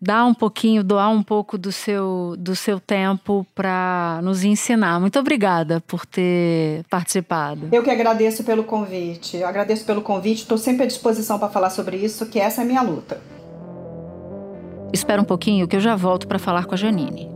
dar 0.00 0.24
um 0.26 0.34
pouquinho, 0.34 0.82
doar 0.82 1.10
um 1.10 1.22
pouco 1.22 1.56
do 1.56 1.70
seu, 1.70 2.34
do 2.38 2.56
seu 2.56 2.80
tempo 2.80 3.46
para 3.54 4.20
nos 4.22 4.44
ensinar. 4.44 5.00
Muito 5.00 5.18
obrigada 5.18 5.80
por 5.80 6.04
ter 6.04 6.84
participado. 6.90 7.68
Eu 7.72 7.82
que 7.82 7.90
agradeço 7.90 8.44
pelo 8.44 8.64
convite. 8.64 9.36
Eu 9.36 9.46
agradeço 9.46 9.84
pelo 9.84 10.02
convite. 10.02 10.42
Estou 10.42 10.58
sempre 10.58 10.84
à 10.84 10.86
disposição 10.86 11.38
para 11.38 11.48
falar 11.48 11.70
sobre 11.70 11.96
isso, 11.96 12.26
que 12.26 12.38
essa 12.38 12.62
é 12.62 12.64
a 12.64 12.66
minha 12.66 12.82
luta. 12.82 13.20
Espera 14.92 15.20
um 15.20 15.24
pouquinho 15.24 15.68
que 15.68 15.76
eu 15.76 15.80
já 15.80 15.94
volto 15.94 16.26
para 16.26 16.38
falar 16.38 16.64
com 16.64 16.74
a 16.74 16.76
Janine. 16.76 17.35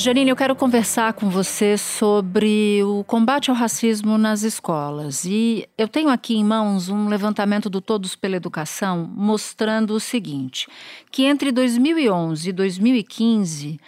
Janine, 0.00 0.30
eu 0.30 0.36
quero 0.36 0.54
conversar 0.54 1.12
com 1.14 1.28
você 1.28 1.76
sobre 1.76 2.80
o 2.84 3.02
combate 3.02 3.50
ao 3.50 3.56
racismo 3.56 4.16
nas 4.16 4.42
escolas. 4.42 5.24
E 5.24 5.68
eu 5.76 5.88
tenho 5.88 6.08
aqui 6.08 6.36
em 6.36 6.44
mãos 6.44 6.88
um 6.88 7.08
levantamento 7.08 7.68
do 7.68 7.80
Todos 7.80 8.14
pela 8.14 8.36
Educação 8.36 9.10
mostrando 9.12 9.90
o 9.94 9.98
seguinte: 9.98 10.68
que 11.10 11.24
entre 11.24 11.50
2011 11.50 12.48
e 12.48 12.52
2015, 12.52 13.80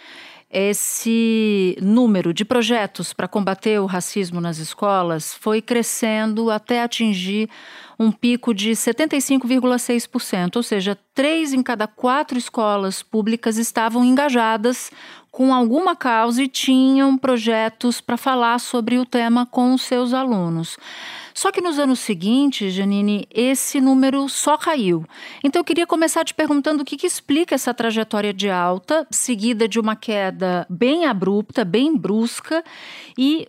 esse 0.51 1.77
número 1.81 2.33
de 2.33 2.43
projetos 2.43 3.13
para 3.13 3.25
combater 3.25 3.79
o 3.79 3.85
racismo 3.85 4.41
nas 4.41 4.57
escolas 4.57 5.33
foi 5.33 5.61
crescendo 5.61 6.51
até 6.51 6.83
atingir 6.83 7.49
um 7.97 8.11
pico 8.11 8.53
de 8.53 8.71
75,6%, 8.71 10.57
ou 10.57 10.63
seja, 10.63 10.97
três 11.13 11.53
em 11.53 11.63
cada 11.63 11.87
quatro 11.87 12.37
escolas 12.37 13.01
públicas 13.01 13.57
estavam 13.57 14.03
engajadas 14.03 14.91
com 15.31 15.53
alguma 15.53 15.95
causa 15.95 16.43
e 16.43 16.47
tinham 16.47 17.17
projetos 17.17 18.01
para 18.01 18.17
falar 18.17 18.59
sobre 18.59 18.99
o 18.99 19.05
tema 19.05 19.45
com 19.45 19.73
os 19.73 19.83
seus 19.83 20.13
alunos. 20.13 20.77
Só 21.33 21.51
que 21.51 21.61
nos 21.61 21.79
anos 21.79 21.99
seguintes, 21.99 22.73
Janine, 22.73 23.25
esse 23.33 23.79
número 23.79 24.27
só 24.27 24.57
caiu. 24.57 25.05
Então 25.41 25.61
eu 25.61 25.63
queria 25.63 25.87
começar 25.87 26.25
te 26.25 26.33
perguntando 26.33 26.81
o 26.81 26.85
que, 26.85 26.97
que 26.97 27.07
explica 27.07 27.55
essa 27.55 27.73
trajetória 27.73 28.33
de 28.33 28.49
alta, 28.49 29.07
seguida 29.09 29.67
de 29.67 29.79
uma 29.79 29.95
queda 29.95 30.67
bem 30.69 31.05
abrupta, 31.05 31.63
bem 31.63 31.95
brusca, 31.95 32.61
e 33.17 33.47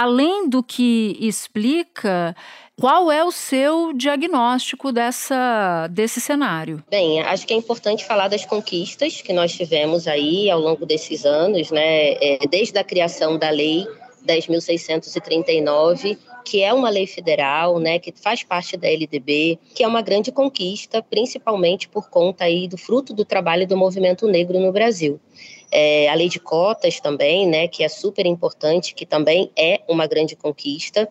além 0.00 0.48
do 0.48 0.62
que 0.62 1.14
explica, 1.20 2.34
qual 2.74 3.12
é 3.12 3.22
o 3.22 3.30
seu 3.30 3.92
diagnóstico 3.92 4.90
dessa, 4.90 5.86
desse 5.88 6.22
cenário? 6.22 6.82
Bem, 6.88 7.20
acho 7.20 7.46
que 7.46 7.52
é 7.52 7.56
importante 7.56 8.06
falar 8.06 8.28
das 8.28 8.46
conquistas 8.46 9.20
que 9.20 9.34
nós 9.34 9.52
tivemos 9.52 10.08
aí 10.08 10.50
ao 10.50 10.58
longo 10.58 10.86
desses 10.86 11.26
anos, 11.26 11.70
né? 11.70 12.12
É, 12.14 12.38
desde 12.50 12.78
a 12.78 12.84
criação 12.84 13.36
da 13.36 13.50
lei 13.50 13.86
10.639, 14.26 16.16
que 16.46 16.62
é 16.62 16.72
uma 16.72 16.88
lei 16.88 17.06
federal, 17.06 17.78
né, 17.78 17.98
que 17.98 18.12
faz 18.12 18.42
parte 18.42 18.76
da 18.76 18.88
LDB, 18.88 19.58
que 19.74 19.82
é 19.82 19.88
uma 19.88 20.00
grande 20.00 20.32
conquista, 20.32 21.02
principalmente 21.02 21.88
por 21.88 22.08
conta 22.08 22.44
aí 22.44 22.66
do 22.66 22.78
fruto 22.78 23.12
do 23.12 23.24
trabalho 23.24 23.66
do 23.66 23.76
movimento 23.76 24.26
negro 24.26 24.58
no 24.58 24.72
Brasil. 24.72 25.20
É, 25.72 26.08
a 26.08 26.14
lei 26.14 26.28
de 26.28 26.40
cotas 26.40 27.00
também, 27.00 27.46
né, 27.46 27.68
que 27.68 27.84
é 27.84 27.88
super 27.88 28.26
importante, 28.26 28.94
que 28.94 29.06
também 29.06 29.50
é 29.56 29.80
uma 29.88 30.06
grande 30.06 30.34
conquista. 30.34 31.08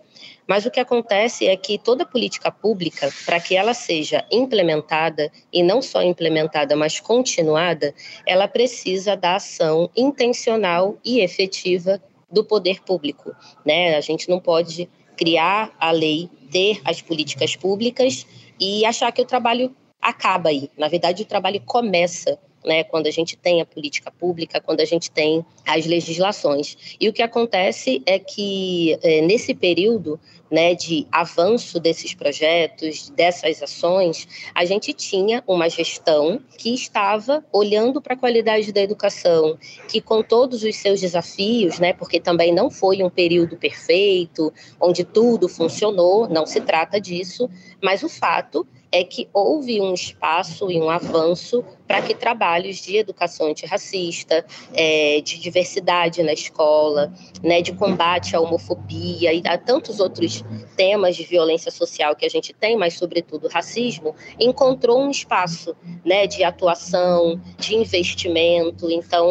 Mas 0.47 0.65
o 0.65 0.71
que 0.71 0.79
acontece 0.79 1.47
é 1.47 1.55
que 1.55 1.77
toda 1.77 2.05
política 2.05 2.51
pública, 2.51 3.09
para 3.25 3.39
que 3.39 3.55
ela 3.55 3.73
seja 3.73 4.25
implementada, 4.31 5.31
e 5.53 5.61
não 5.63 5.81
só 5.81 6.01
implementada, 6.01 6.75
mas 6.75 6.99
continuada, 6.99 7.93
ela 8.25 8.47
precisa 8.47 9.15
da 9.15 9.35
ação 9.35 9.89
intencional 9.95 10.97
e 11.05 11.19
efetiva 11.19 12.01
do 12.31 12.43
poder 12.43 12.81
público. 12.81 13.35
Né? 13.65 13.95
A 13.95 14.01
gente 14.01 14.29
não 14.29 14.39
pode 14.39 14.89
criar 15.15 15.71
a 15.79 15.91
lei, 15.91 16.29
ter 16.51 16.81
as 16.85 17.01
políticas 17.01 17.55
públicas 17.55 18.25
e 18.59 18.85
achar 18.85 19.11
que 19.11 19.21
o 19.21 19.25
trabalho 19.25 19.75
acaba 20.01 20.49
aí. 20.49 20.69
Na 20.77 20.87
verdade, 20.87 21.23
o 21.23 21.25
trabalho 21.25 21.61
começa 21.65 22.39
né, 22.65 22.83
quando 22.83 23.07
a 23.07 23.11
gente 23.11 23.37
tem 23.37 23.61
a 23.61 23.65
política 23.65 24.11
pública, 24.11 24.61
quando 24.61 24.81
a 24.81 24.85
gente 24.85 25.09
tem 25.11 25.45
as 25.65 25.85
legislações. 25.85 26.95
E 26.99 27.07
o 27.07 27.13
que 27.13 27.21
acontece 27.21 28.01
é 28.05 28.19
que, 28.19 28.97
é, 29.01 29.21
nesse 29.21 29.53
período 29.53 30.19
né, 30.51 30.73
de 30.73 31.05
avanço 31.11 31.79
desses 31.79 32.13
projetos, 32.13 33.09
dessas 33.09 33.61
ações, 33.61 34.27
a 34.53 34.65
gente 34.65 34.93
tinha 34.93 35.43
uma 35.47 35.69
gestão 35.69 36.41
que 36.57 36.73
estava 36.73 37.43
olhando 37.53 38.01
para 38.01 38.15
a 38.15 38.17
qualidade 38.17 38.71
da 38.71 38.81
educação, 38.81 39.57
que 39.87 40.01
com 40.01 40.23
todos 40.23 40.63
os 40.63 40.75
seus 40.75 40.99
desafios, 40.99 41.79
né, 41.79 41.93
porque 41.93 42.19
também 42.19 42.53
não 42.53 42.69
foi 42.69 43.03
um 43.03 43.09
período 43.09 43.57
perfeito, 43.57 44.51
onde 44.81 45.03
tudo 45.03 45.47
funcionou, 45.47 46.27
não 46.27 46.45
se 46.45 46.61
trata 46.61 46.99
disso, 46.99 47.49
mas 47.81 48.03
o 48.03 48.09
fato 48.09 48.67
é 48.91 49.04
que 49.04 49.30
houve 49.34 49.80
um 49.80 49.93
espaço 49.93 50.71
e 50.71 50.80
um 50.80 50.89
avanço 50.89 51.63
para 51.88 52.02
que 52.02 52.13
trabalhos 52.13 52.78
de 52.78 52.97
educação 52.97 53.47
antirracista, 53.47 54.45
é, 54.73 55.21
de 55.21 55.39
diversidade 55.39 56.21
na 56.21 56.34
escola, 56.34 57.12
né, 57.41 57.62
de 57.62 57.73
combate 57.73 58.36
à 58.36 58.39
homofobia 58.39 59.34
e 59.34 59.41
a 59.45 59.58
tantos 59.58 59.99
outros 59.99 60.43
temas 60.75 61.15
de 61.15 61.23
violência 61.23 61.71
social 61.71 62.15
que 62.15 62.25
a 62.25 62.30
gente 62.30 62.54
tem, 62.54 62.78
mas 62.78 62.93
sobretudo 62.93 63.47
racismo, 63.47 64.15
encontrou 64.39 64.99
um 65.02 65.10
espaço 65.10 65.75
né, 66.06 66.28
de 66.28 66.43
atuação, 66.43 67.39
de 67.58 67.75
investimento. 67.75 68.89
Então, 68.91 69.28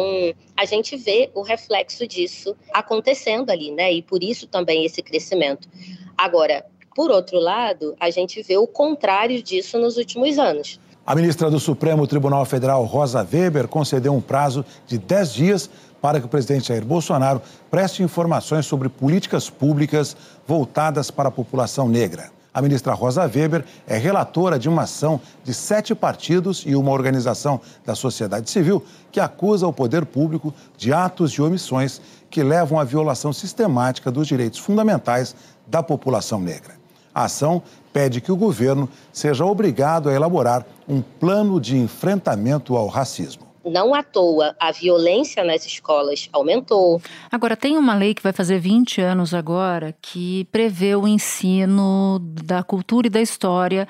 a 0.55 0.65
gente 0.65 0.97
vê 0.97 1.29
o 1.33 1.41
reflexo 1.41 2.05
disso 2.05 2.55
acontecendo 2.73 3.49
ali, 3.49 3.71
né? 3.71 3.93
E 3.93 4.01
por 4.01 4.21
isso 4.21 4.47
também 4.47 4.83
esse 4.83 5.01
crescimento. 5.01 5.69
Agora, 6.17 6.65
por 6.95 7.11
outro 7.11 7.39
lado, 7.39 7.95
a 7.99 8.09
gente 8.09 8.41
vê 8.41 8.57
o 8.57 8.67
contrário 8.67 9.41
disso 9.41 9.77
nos 9.77 9.97
últimos 9.97 10.37
anos. 10.37 10.79
A 11.05 11.15
ministra 11.15 11.49
do 11.49 11.59
Supremo 11.59 12.05
Tribunal 12.05 12.45
Federal, 12.45 12.83
Rosa 12.85 13.27
Weber, 13.31 13.67
concedeu 13.67 14.13
um 14.13 14.21
prazo 14.21 14.63
de 14.85 14.97
10 14.97 15.33
dias 15.33 15.69
para 16.01 16.19
que 16.19 16.25
o 16.25 16.29
presidente 16.29 16.67
Jair 16.67 16.85
Bolsonaro 16.85 17.41
preste 17.69 18.03
informações 18.03 18.65
sobre 18.65 18.89
políticas 18.89 19.49
públicas 19.49 20.15
voltadas 20.47 21.09
para 21.09 21.29
a 21.29 21.31
população 21.31 21.89
negra. 21.89 22.31
A 22.53 22.61
ministra 22.61 22.93
Rosa 22.93 23.21
Weber 23.23 23.63
é 23.87 23.97
relatora 23.97 24.57
de 24.57 24.67
uma 24.67 24.83
ação 24.83 25.21
de 25.43 25.53
sete 25.53 25.93
partidos 25.93 26.63
e 26.65 26.75
uma 26.75 26.91
organização 26.91 27.61
da 27.85 27.95
sociedade 27.95 28.49
civil 28.49 28.83
que 29.11 29.19
acusa 29.19 29.67
o 29.67 29.73
poder 29.73 30.05
público 30.05 30.53
de 30.75 30.91
atos 30.91 31.31
e 31.33 31.41
omissões 31.41 32.01
que 32.29 32.43
levam 32.43 32.79
à 32.79 32.83
violação 32.83 33.31
sistemática 33.31 34.11
dos 34.11 34.27
direitos 34.27 34.59
fundamentais 34.59 35.35
da 35.67 35.83
população 35.83 36.39
negra. 36.39 36.78
A 37.19 37.25
ação 37.25 37.61
pede 37.91 38.21
que 38.21 38.31
o 38.31 38.37
governo 38.37 38.87
seja 39.11 39.43
obrigado 39.43 40.07
a 40.07 40.13
elaborar 40.13 40.65
um 40.87 41.01
plano 41.01 41.59
de 41.59 41.75
enfrentamento 41.75 42.77
ao 42.77 42.87
racismo. 42.87 43.45
Não 43.65 43.93
à 43.93 44.01
toa, 44.01 44.55
a 44.57 44.71
violência 44.71 45.43
nas 45.43 45.65
escolas 45.65 46.29
aumentou. 46.31 47.01
Agora, 47.29 47.57
tem 47.57 47.77
uma 47.77 47.93
lei 47.93 48.13
que 48.13 48.23
vai 48.23 48.31
fazer 48.31 48.57
20 48.57 49.01
anos 49.01 49.33
agora 49.33 49.93
que 50.01 50.45
prevê 50.45 50.95
o 50.95 51.05
ensino 51.05 52.19
da 52.21 52.63
cultura 52.63 53.07
e 53.07 53.09
da 53.09 53.19
história 53.19 53.85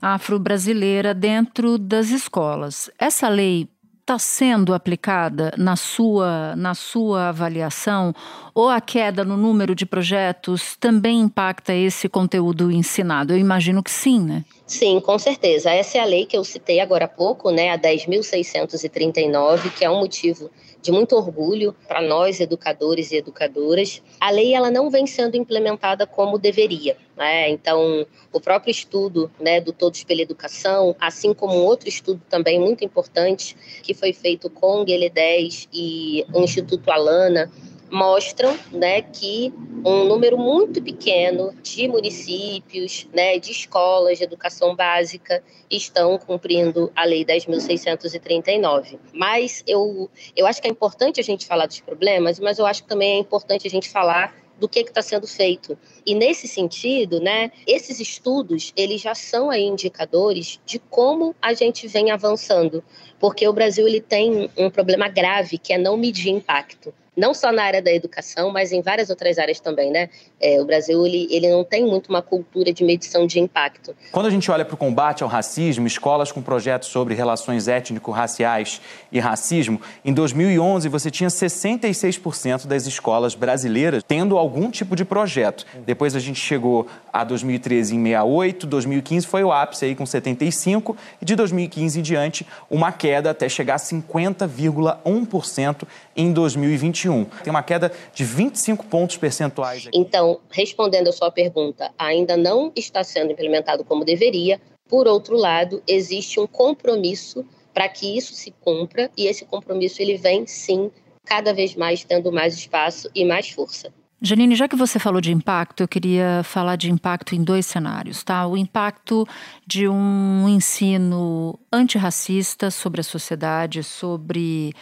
afro-brasileira 0.00 1.14
dentro 1.14 1.78
das 1.78 2.10
escolas. 2.10 2.90
Essa 2.98 3.28
lei 3.28 3.68
está 4.02 4.18
sendo 4.18 4.74
aplicada 4.74 5.54
na 5.56 5.76
sua, 5.76 6.54
na 6.56 6.74
sua 6.74 7.28
avaliação? 7.28 8.12
Ou 8.54 8.68
a 8.68 8.80
queda 8.80 9.24
no 9.24 9.36
número 9.36 9.74
de 9.74 9.86
projetos 9.86 10.76
também 10.76 11.20
impacta 11.20 11.72
esse 11.72 12.08
conteúdo 12.08 12.70
ensinado? 12.70 13.32
Eu 13.32 13.38
imagino 13.38 13.82
que 13.82 13.90
sim, 13.90 14.20
né? 14.20 14.44
Sim, 14.72 15.00
com 15.00 15.18
certeza. 15.18 15.70
Essa 15.70 15.98
é 15.98 16.00
a 16.00 16.06
lei 16.06 16.24
que 16.24 16.34
eu 16.34 16.42
citei 16.42 16.80
agora 16.80 17.04
há 17.04 17.08
pouco, 17.08 17.50
né, 17.50 17.68
a 17.68 17.78
10.639, 17.78 19.70
que 19.76 19.84
é 19.84 19.90
um 19.90 20.00
motivo 20.00 20.50
de 20.80 20.90
muito 20.90 21.14
orgulho 21.14 21.76
para 21.86 22.00
nós, 22.00 22.40
educadores 22.40 23.12
e 23.12 23.16
educadoras. 23.16 24.02
A 24.18 24.30
lei 24.30 24.54
ela 24.54 24.70
não 24.70 24.88
vem 24.88 25.06
sendo 25.06 25.36
implementada 25.36 26.06
como 26.06 26.38
deveria. 26.38 26.96
Né? 27.14 27.50
Então, 27.50 28.06
o 28.32 28.40
próprio 28.40 28.70
estudo 28.70 29.30
né, 29.38 29.60
do 29.60 29.74
Todos 29.74 30.04
pela 30.04 30.22
Educação, 30.22 30.96
assim 30.98 31.34
como 31.34 31.52
outro 31.58 31.86
estudo 31.86 32.22
também 32.30 32.58
muito 32.58 32.82
importante, 32.82 33.54
que 33.82 33.92
foi 33.92 34.14
feito 34.14 34.48
com 34.48 34.86
Guilherme 34.86 35.10
10 35.10 35.68
e 35.70 36.24
o 36.32 36.40
Instituto 36.40 36.90
Alana, 36.90 37.52
mostram 37.92 38.58
né, 38.70 39.02
que 39.02 39.52
um 39.84 40.04
número 40.04 40.38
muito 40.38 40.82
pequeno 40.82 41.54
de 41.62 41.86
municípios, 41.86 43.06
né, 43.12 43.38
de 43.38 43.50
escolas 43.50 44.16
de 44.16 44.24
educação 44.24 44.74
básica 44.74 45.44
estão 45.70 46.16
cumprindo 46.16 46.90
a 46.96 47.04
Lei 47.04 47.22
10.639. 47.22 48.98
Mas 49.12 49.62
eu, 49.66 50.10
eu 50.34 50.46
acho 50.46 50.62
que 50.62 50.68
é 50.68 50.70
importante 50.70 51.20
a 51.20 51.22
gente 51.22 51.44
falar 51.44 51.66
dos 51.66 51.80
problemas, 51.80 52.40
mas 52.40 52.58
eu 52.58 52.64
acho 52.64 52.82
que 52.82 52.88
também 52.88 53.16
é 53.16 53.18
importante 53.18 53.66
a 53.66 53.70
gente 53.70 53.90
falar 53.90 54.34
do 54.58 54.66
que 54.66 54.80
está 54.80 55.02
sendo 55.02 55.26
feito. 55.26 55.76
E 56.06 56.14
nesse 56.14 56.48
sentido, 56.48 57.20
né, 57.20 57.52
esses 57.66 58.00
estudos 58.00 58.72
eles 58.74 59.02
já 59.02 59.14
são 59.14 59.50
aí 59.50 59.64
indicadores 59.64 60.58
de 60.64 60.78
como 60.78 61.36
a 61.42 61.52
gente 61.52 61.86
vem 61.88 62.10
avançando, 62.10 62.82
porque 63.20 63.46
o 63.46 63.52
Brasil 63.52 63.86
ele 63.86 64.00
tem 64.00 64.48
um 64.56 64.70
problema 64.70 65.08
grave 65.08 65.58
que 65.58 65.74
é 65.74 65.78
não 65.78 65.98
medir 65.98 66.30
impacto 66.30 66.94
não 67.16 67.32
só 67.34 67.52
na 67.52 67.62
área 67.62 67.82
da 67.82 67.92
educação, 67.92 68.50
mas 68.50 68.72
em 68.72 68.80
várias 68.80 69.10
outras 69.10 69.38
áreas 69.38 69.60
também, 69.60 69.90
né? 69.90 70.08
É, 70.40 70.58
o 70.60 70.64
Brasil 70.64 71.06
ele, 71.06 71.28
ele 71.30 71.48
não 71.50 71.62
tem 71.62 71.86
muito 71.86 72.08
uma 72.08 72.22
cultura 72.22 72.72
de 72.72 72.82
medição 72.82 73.26
de 73.26 73.38
impacto. 73.38 73.94
Quando 74.10 74.24
a 74.26 74.30
gente 74.30 74.50
olha 74.50 74.64
para 74.64 74.74
o 74.74 74.78
combate 74.78 75.22
ao 75.22 75.28
racismo, 75.28 75.86
escolas 75.86 76.32
com 76.32 76.40
projetos 76.40 76.88
sobre 76.88 77.14
relações 77.14 77.68
étnico-raciais 77.68 78.80
e 79.10 79.20
racismo, 79.20 79.78
em 80.04 80.12
2011 80.12 80.88
você 80.88 81.10
tinha 81.10 81.28
66% 81.28 82.66
das 82.66 82.86
escolas 82.86 83.34
brasileiras 83.34 84.02
tendo 84.02 84.38
algum 84.38 84.70
tipo 84.70 84.96
de 84.96 85.04
projeto. 85.04 85.66
Depois 85.84 86.16
a 86.16 86.20
gente 86.20 86.40
chegou 86.40 86.86
a 87.12 87.24
2013 87.24 87.94
em 87.94 88.02
68, 88.02 88.66
2015 88.66 89.26
foi 89.26 89.44
o 89.44 89.52
ápice 89.52 89.84
aí 89.84 89.94
com 89.94 90.06
75 90.06 90.96
e 91.20 91.26
de 91.26 91.36
2015 91.36 91.98
em 91.98 92.02
diante 92.02 92.46
uma 92.70 92.90
queda 92.90 93.28
até 93.30 93.50
chegar 93.50 93.74
a 93.74 93.78
50,1% 93.78 95.82
em 96.16 96.32
2021. 96.32 97.01
Tem 97.42 97.50
uma 97.50 97.62
queda 97.62 97.92
de 98.14 98.24
25 98.24 98.86
pontos 98.86 99.16
percentuais. 99.16 99.86
Aqui. 99.86 99.98
Então, 99.98 100.40
respondendo 100.50 101.08
a 101.08 101.12
sua 101.12 101.30
pergunta, 101.30 101.92
ainda 101.98 102.36
não 102.36 102.72
está 102.76 103.02
sendo 103.02 103.32
implementado 103.32 103.84
como 103.84 104.04
deveria. 104.04 104.60
Por 104.88 105.06
outro 105.08 105.36
lado, 105.36 105.82
existe 105.86 106.38
um 106.38 106.46
compromisso 106.46 107.44
para 107.72 107.88
que 107.88 108.16
isso 108.16 108.34
se 108.34 108.50
cumpra 108.60 109.10
e 109.16 109.26
esse 109.26 109.44
compromisso 109.44 110.02
ele 110.02 110.16
vem 110.16 110.46
sim 110.46 110.90
cada 111.24 111.54
vez 111.54 111.74
mais 111.74 112.04
tendo 112.04 112.30
mais 112.30 112.54
espaço 112.54 113.08
e 113.14 113.24
mais 113.24 113.48
força. 113.50 113.92
Janine, 114.24 114.54
já 114.54 114.68
que 114.68 114.76
você 114.76 115.00
falou 115.00 115.20
de 115.20 115.32
impacto, 115.32 115.82
eu 115.82 115.88
queria 115.88 116.42
falar 116.44 116.76
de 116.76 116.88
impacto 116.88 117.34
em 117.34 117.42
dois 117.42 117.66
cenários, 117.66 118.22
tá? 118.22 118.46
O 118.46 118.56
impacto 118.56 119.26
de 119.66 119.88
um 119.88 120.48
ensino 120.48 121.58
antirracista 121.72 122.70
sobre 122.70 123.00
a 123.00 123.04
sociedade, 123.04 123.82
sobre 123.82 124.72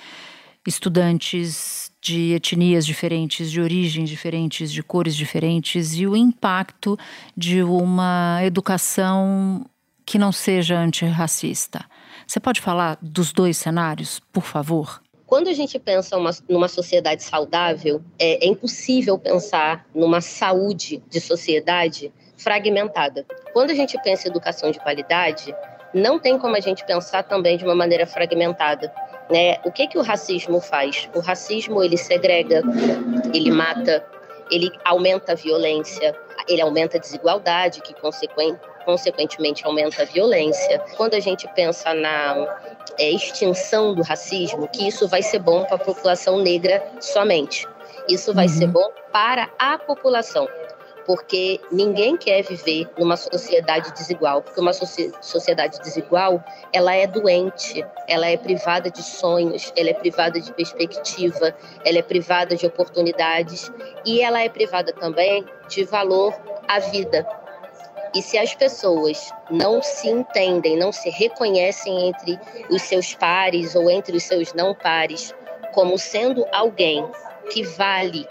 estudantes 0.67 1.90
de 2.01 2.33
etnias 2.33 2.87
diferentes, 2.87 3.51
de 3.51 3.61
origens 3.61 4.09
diferentes, 4.09 4.73
de 4.73 4.83
cores 4.83 5.15
diferentes 5.15 5.95
e 5.95 6.07
o 6.07 6.17
impacto 6.17 6.99
de 7.37 7.63
uma 7.63 8.41
educação 8.43 9.67
que 10.07 10.19
não 10.19 10.33
seja 10.33 10.79
antirracista. 10.79 11.85
Você 12.27 12.41
pode 12.41 12.61
falar 12.61 12.99
dos 13.01 13.33
dois 13.33 13.57
cenários, 13.57 14.21
por 14.33 14.43
favor? 14.43 15.03
Quando 15.27 15.49
a 15.49 15.53
gente 15.53 15.79
pensa 15.79 16.17
uma, 16.17 16.31
numa 16.49 16.67
sociedade 16.67 17.23
saudável, 17.23 18.03
é, 18.19 18.45
é 18.45 18.49
impossível 18.49 19.17
pensar 19.17 19.87
numa 19.95 20.21
saúde 20.21 21.01
de 21.09 21.21
sociedade 21.21 22.13
fragmentada. 22.37 23.25
Quando 23.53 23.71
a 23.71 23.75
gente 23.75 23.97
pensa 24.03 24.27
em 24.27 24.31
educação 24.31 24.73
de 24.73 24.81
qualidade, 24.81 25.55
não 25.95 26.19
tem 26.19 26.39
como 26.39 26.57
a 26.57 26.61
gente 26.61 26.85
pensar 26.85 27.23
também 27.23 27.57
de 27.57 27.65
uma 27.65 27.75
maneira 27.75 28.07
fragmentada. 28.07 28.93
Né? 29.31 29.59
O 29.65 29.71
que, 29.71 29.87
que 29.87 29.97
o 29.97 30.03
racismo 30.03 30.61
faz? 30.61 31.09
O 31.15 31.21
racismo 31.21 31.83
ele 31.83 31.97
segrega, 31.97 32.63
ele 33.33 33.51
mata, 33.51 34.05
ele 34.51 34.73
aumenta 34.85 35.33
a 35.33 35.35
violência, 35.37 36.17
ele 36.49 36.61
aumenta 36.61 36.97
a 36.97 37.01
desigualdade, 37.01 37.81
que 37.81 37.95
consequentemente 38.85 39.65
aumenta 39.65 40.03
a 40.03 40.05
violência. 40.05 40.81
Quando 40.97 41.15
a 41.15 41.21
gente 41.21 41.47
pensa 41.55 41.95
na 41.95 42.59
é, 42.99 43.11
extinção 43.11 43.95
do 43.95 44.03
racismo, 44.03 44.69
que 44.69 44.89
isso 44.89 45.07
vai 45.07 45.23
ser 45.23 45.39
bom 45.39 45.65
para 45.65 45.77
a 45.77 45.79
população 45.79 46.39
negra 46.39 46.83
somente. 47.01 47.69
Isso 48.09 48.35
vai 48.35 48.47
uhum. 48.47 48.53
ser 48.53 48.67
bom 48.67 48.91
para 49.13 49.49
a 49.59 49.79
população 49.79 50.49
porque 51.07 51.61
ninguém 51.71 52.17
quer 52.17 52.43
viver 52.43 52.89
numa 52.99 53.17
sociedade 53.17 53.93
desigual, 53.93 54.43
porque 54.43 54.61
uma 54.61 54.73
sociedade 54.73 55.79
desigual, 55.81 56.43
ela 56.73 56.95
é 56.95 57.07
doente, 57.07 57.85
ela 58.09 58.27
é 58.27 58.37
privada 58.37 58.91
de 58.91 59.03
sonhos, 59.03 59.73
ela 59.77 59.91
é 59.91 59.95
privada 59.95 60.41
de 60.41 60.53
perspectiva, 60.53 61.55
ela 61.85 61.99
é 61.99 62.03
privada 62.03 62.57
de 62.57 62.67
oportunidades 62.67 63.71
e 64.05 64.21
ela 64.23 64.41
é 64.41 64.49
privada 64.49 64.93
também 64.93 65.45
de 65.69 65.85
valor 65.85 66.35
à 66.69 66.79
vida. 66.79 67.27
E 68.15 68.23
se 68.23 68.37
as 68.37 68.55
pessoas 68.55 69.33
não 69.51 69.81
se 69.81 70.09
entendem, 70.09 70.77
não 70.77 70.91
se 70.91 71.11
reconhecem 71.11 72.09
entre 72.09 72.39
os 72.69 72.83
seus 72.83 73.15
pares 73.15 73.77
ou 73.77 73.89
entre 73.89 74.17
os 74.17 74.25
seus 74.25 74.53
não 74.53 74.75
pares 74.75 75.33
como 75.73 75.99
sendo 75.99 76.45
alguém 76.53 77.07
que 77.53 77.63
vale 77.63 78.27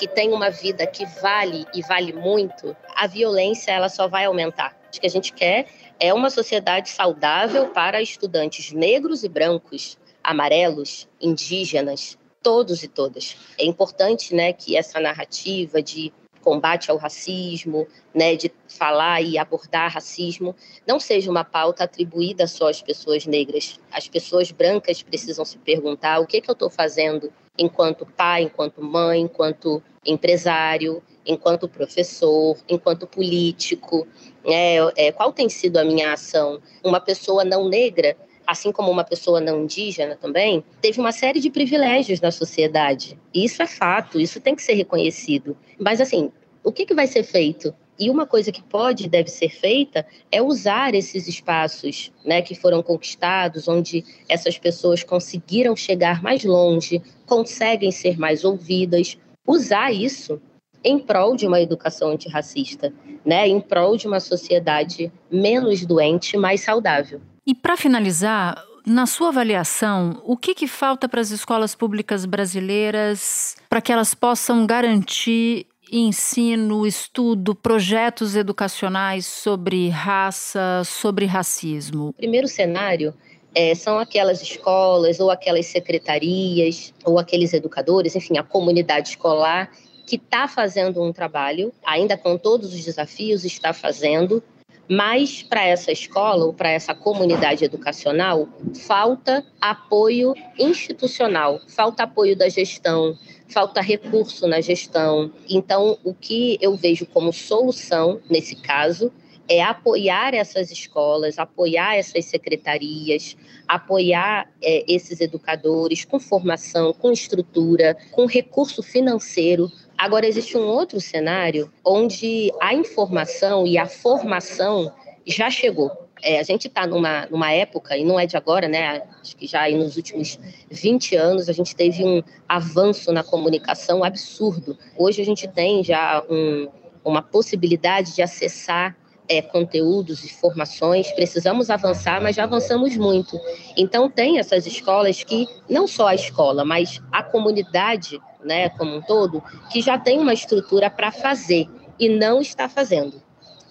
que 0.00 0.08
tem 0.08 0.32
uma 0.32 0.48
vida 0.48 0.86
que 0.86 1.04
vale 1.20 1.66
e 1.74 1.82
vale 1.82 2.10
muito, 2.14 2.74
a 2.96 3.06
violência 3.06 3.70
ela 3.70 3.90
só 3.90 4.08
vai 4.08 4.24
aumentar. 4.24 4.74
O 4.86 4.98
que 4.98 5.06
a 5.06 5.10
gente 5.10 5.30
quer 5.30 5.66
é 6.00 6.14
uma 6.14 6.30
sociedade 6.30 6.88
saudável 6.88 7.68
para 7.68 8.00
estudantes 8.00 8.72
negros 8.72 9.24
e 9.24 9.28
brancos, 9.28 9.98
amarelos, 10.24 11.06
indígenas, 11.20 12.16
todos 12.42 12.82
e 12.82 12.88
todas. 12.88 13.36
É 13.58 13.64
importante, 13.66 14.34
né, 14.34 14.54
que 14.54 14.74
essa 14.74 14.98
narrativa 14.98 15.82
de 15.82 16.10
combate 16.40 16.90
ao 16.90 16.96
racismo, 16.96 17.86
né, 18.14 18.34
de 18.36 18.50
falar 18.68 19.20
e 19.20 19.36
abordar 19.36 19.92
racismo, 19.92 20.56
não 20.86 20.98
seja 20.98 21.30
uma 21.30 21.44
pauta 21.44 21.84
atribuída 21.84 22.46
só 22.46 22.70
às 22.70 22.80
pessoas 22.80 23.26
negras. 23.26 23.78
As 23.92 24.08
pessoas 24.08 24.50
brancas 24.50 25.02
precisam 25.02 25.44
se 25.44 25.58
perguntar 25.58 26.20
o 26.20 26.26
que, 26.26 26.40
que 26.40 26.48
eu 26.48 26.54
estou 26.54 26.70
fazendo 26.70 27.30
enquanto 27.58 28.06
pai, 28.06 28.44
enquanto 28.44 28.82
mãe, 28.82 29.20
enquanto 29.20 29.82
empresário, 30.04 31.02
enquanto 31.26 31.68
professor, 31.68 32.56
enquanto 32.68 33.06
político, 33.06 34.06
né? 34.44 34.76
é, 34.96 35.12
qual 35.12 35.32
tem 35.32 35.48
sido 35.48 35.76
a 35.76 35.84
minha 35.84 36.12
ação? 36.12 36.60
Uma 36.82 37.00
pessoa 37.00 37.44
não 37.44 37.68
negra, 37.68 38.16
assim 38.46 38.72
como 38.72 38.90
uma 38.90 39.04
pessoa 39.04 39.40
não 39.40 39.62
indígena 39.62 40.16
também, 40.16 40.64
teve 40.80 40.98
uma 40.98 41.12
série 41.12 41.38
de 41.38 41.50
privilégios 41.50 42.20
na 42.20 42.30
sociedade. 42.30 43.18
Isso 43.34 43.62
é 43.62 43.66
fato, 43.66 44.18
isso 44.18 44.40
tem 44.40 44.54
que 44.54 44.62
ser 44.62 44.74
reconhecido. 44.74 45.56
Mas 45.78 46.00
assim, 46.00 46.32
o 46.64 46.72
que, 46.72 46.86
que 46.86 46.94
vai 46.94 47.06
ser 47.06 47.22
feito? 47.22 47.74
E 47.98 48.08
uma 48.08 48.26
coisa 48.26 48.50
que 48.50 48.62
pode 48.62 49.04
e 49.04 49.08
deve 49.08 49.28
ser 49.28 49.50
feita 49.50 50.06
é 50.32 50.40
usar 50.40 50.94
esses 50.94 51.28
espaços 51.28 52.10
né, 52.24 52.40
que 52.40 52.54
foram 52.54 52.82
conquistados, 52.82 53.68
onde 53.68 54.02
essas 54.26 54.56
pessoas 54.56 55.04
conseguiram 55.04 55.76
chegar 55.76 56.22
mais 56.22 56.42
longe, 56.42 57.02
conseguem 57.26 57.90
ser 57.90 58.18
mais 58.18 58.42
ouvidas, 58.42 59.18
usar 59.46 59.92
isso 59.92 60.40
em 60.82 60.98
prol 60.98 61.36
de 61.36 61.46
uma 61.46 61.60
educação 61.60 62.10
antirracista, 62.10 62.92
né, 63.24 63.46
em 63.46 63.60
prol 63.60 63.96
de 63.96 64.06
uma 64.06 64.20
sociedade 64.20 65.12
menos 65.30 65.84
doente, 65.84 66.36
mais 66.36 66.62
saudável. 66.62 67.20
E 67.46 67.54
para 67.54 67.76
finalizar, 67.76 68.62
na 68.86 69.06
sua 69.06 69.28
avaliação, 69.28 70.20
o 70.24 70.36
que, 70.36 70.54
que 70.54 70.66
falta 70.66 71.08
para 71.08 71.20
as 71.20 71.30
escolas 71.30 71.74
públicas 71.74 72.24
brasileiras 72.24 73.56
para 73.68 73.80
que 73.80 73.92
elas 73.92 74.14
possam 74.14 74.66
garantir 74.66 75.66
ensino, 75.92 76.86
estudo, 76.86 77.54
projetos 77.54 78.36
educacionais 78.36 79.26
sobre 79.26 79.88
raça, 79.88 80.82
sobre 80.84 81.26
racismo? 81.26 82.08
O 82.08 82.12
primeiro 82.12 82.46
cenário 82.46 83.12
é, 83.54 83.74
são 83.74 83.98
aquelas 83.98 84.42
escolas 84.42 85.20
ou 85.20 85.30
aquelas 85.30 85.66
secretarias 85.66 86.94
ou 87.04 87.18
aqueles 87.18 87.52
educadores, 87.52 88.14
enfim, 88.14 88.38
a 88.38 88.42
comunidade 88.42 89.10
escolar 89.10 89.70
que 90.06 90.16
está 90.16 90.48
fazendo 90.48 91.02
um 91.02 91.12
trabalho, 91.12 91.72
ainda 91.84 92.16
com 92.16 92.36
todos 92.36 92.74
os 92.74 92.84
desafios, 92.84 93.44
está 93.44 93.72
fazendo, 93.72 94.42
mas 94.88 95.40
para 95.40 95.64
essa 95.64 95.92
escola 95.92 96.44
ou 96.46 96.52
para 96.52 96.68
essa 96.68 96.92
comunidade 96.92 97.64
educacional 97.64 98.48
falta 98.74 99.46
apoio 99.60 100.34
institucional, 100.58 101.60
falta 101.68 102.02
apoio 102.02 102.34
da 102.34 102.48
gestão, 102.48 103.16
falta 103.48 103.80
recurso 103.80 104.48
na 104.48 104.60
gestão. 104.60 105.30
Então, 105.48 105.96
o 106.02 106.12
que 106.12 106.58
eu 106.60 106.74
vejo 106.74 107.06
como 107.06 107.32
solução 107.32 108.20
nesse 108.28 108.56
caso 108.56 109.12
é 109.50 109.60
apoiar 109.60 110.32
essas 110.32 110.70
escolas, 110.70 111.36
apoiar 111.36 111.96
essas 111.96 112.24
secretarias, 112.26 113.36
apoiar 113.66 114.48
é, 114.62 114.84
esses 114.86 115.20
educadores 115.20 116.04
com 116.04 116.20
formação, 116.20 116.92
com 116.92 117.10
estrutura, 117.10 117.96
com 118.12 118.26
recurso 118.26 118.80
financeiro. 118.80 119.68
Agora, 119.98 120.24
existe 120.24 120.56
um 120.56 120.64
outro 120.64 121.00
cenário 121.00 121.68
onde 121.84 122.52
a 122.60 122.72
informação 122.72 123.66
e 123.66 123.76
a 123.76 123.86
formação 123.86 124.94
já 125.26 125.50
chegou. 125.50 125.90
É, 126.22 126.38
a 126.38 126.44
gente 126.44 126.68
está 126.68 126.86
numa, 126.86 127.26
numa 127.26 127.50
época, 127.50 127.96
e 127.96 128.04
não 128.04 128.20
é 128.20 128.26
de 128.26 128.36
agora, 128.36 128.68
né? 128.68 129.02
Acho 129.20 129.36
que 129.36 129.48
já 129.48 129.68
nos 129.70 129.96
últimos 129.96 130.38
20 130.70 131.16
anos 131.16 131.48
a 131.48 131.52
gente 131.52 131.74
teve 131.74 132.04
um 132.04 132.22
avanço 132.48 133.10
na 133.10 133.24
comunicação 133.24 134.04
absurdo. 134.04 134.78
Hoje 134.96 135.20
a 135.20 135.24
gente 135.24 135.48
tem 135.48 135.82
já 135.82 136.22
um, 136.30 136.68
uma 137.04 137.20
possibilidade 137.20 138.14
de 138.14 138.22
acessar 138.22 138.99
é, 139.30 139.40
conteúdos 139.40 140.24
e 140.24 140.28
formações, 140.28 141.12
precisamos 141.12 141.70
avançar, 141.70 142.20
mas 142.20 142.34
já 142.34 142.42
avançamos 142.42 142.96
muito. 142.96 143.38
Então, 143.76 144.10
tem 144.10 144.40
essas 144.40 144.66
escolas 144.66 145.22
que, 145.22 145.46
não 145.68 145.86
só 145.86 146.08
a 146.08 146.14
escola, 146.16 146.64
mas 146.64 147.00
a 147.12 147.22
comunidade 147.22 148.20
né, 148.44 148.70
como 148.70 148.96
um 148.96 149.00
todo, 149.00 149.40
que 149.70 149.80
já 149.80 149.96
tem 149.96 150.18
uma 150.18 150.34
estrutura 150.34 150.90
para 150.90 151.12
fazer 151.12 151.68
e 151.96 152.08
não 152.08 152.40
está 152.40 152.68
fazendo. 152.68 153.22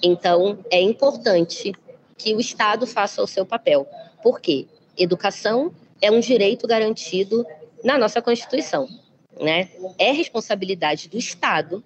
Então, 0.02 0.60
é 0.72 0.80
importante 0.80 1.74
que 2.18 2.34
o 2.34 2.40
Estado 2.40 2.88
faça 2.88 3.22
o 3.22 3.28
seu 3.28 3.46
papel. 3.46 3.86
Por 4.24 4.40
quê? 4.40 4.66
Educação 4.98 5.74
é 6.02 6.10
um 6.10 6.22
direito 6.22 6.66
garantido 6.66 7.46
na 7.84 7.98
nossa 7.98 8.22
Constituição. 8.22 8.88
Né? 9.42 9.70
É 9.98 10.12
responsabilidade 10.12 11.10
do 11.10 11.18
Estado 11.18 11.84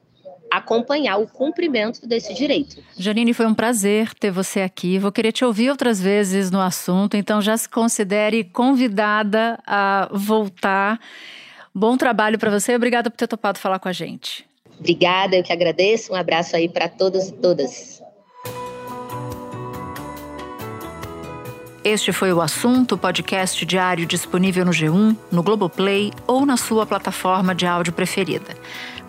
acompanhar 0.58 1.18
o 1.18 1.28
cumprimento 1.28 2.08
desse 2.08 2.34
direito. 2.34 2.78
Janine, 2.98 3.34
foi 3.34 3.46
um 3.46 3.54
prazer 3.54 4.14
ter 4.14 4.32
você 4.32 4.62
aqui. 4.62 5.00
Vou 5.00 5.12
querer 5.12 5.32
te 5.32 5.44
ouvir 5.44 5.70
outras 5.70 6.00
vezes 6.00 6.52
no 6.52 6.62
assunto, 6.62 7.18
então 7.18 7.42
já 7.42 7.58
se 7.58 7.68
considere 7.68 8.44
convidada 8.44 9.60
a 9.66 10.10
voltar. 10.12 11.00
Bom 11.74 11.98
trabalho 11.98 12.38
para 12.38 12.52
você. 12.52 12.76
Obrigada 12.76 13.10
por 13.10 13.18
ter 13.18 13.28
topado 13.28 13.58
falar 13.58 13.80
com 13.80 13.90
a 13.90 13.94
gente. 13.94 14.46
Obrigada, 14.80 15.36
eu 15.36 15.44
que 15.44 15.52
agradeço. 15.52 16.14
Um 16.14 16.16
abraço 16.16 16.56
aí 16.56 16.70
para 16.70 16.88
todos 16.88 17.30
e 17.30 17.34
todas. 17.34 18.04
Este 21.84 22.14
foi 22.14 22.32
o 22.32 22.40
assunto, 22.40 22.98
podcast 22.98 23.66
diário 23.66 24.06
disponível 24.06 24.64
no 24.64 24.72
G1, 24.72 25.18
no 25.30 25.44
Globoplay 25.44 26.14
ou 26.26 26.46
na 26.46 26.56
sua 26.56 26.86
plataforma 26.86 27.54
de 27.54 27.66
áudio 27.66 27.92
preferida. 27.92 28.56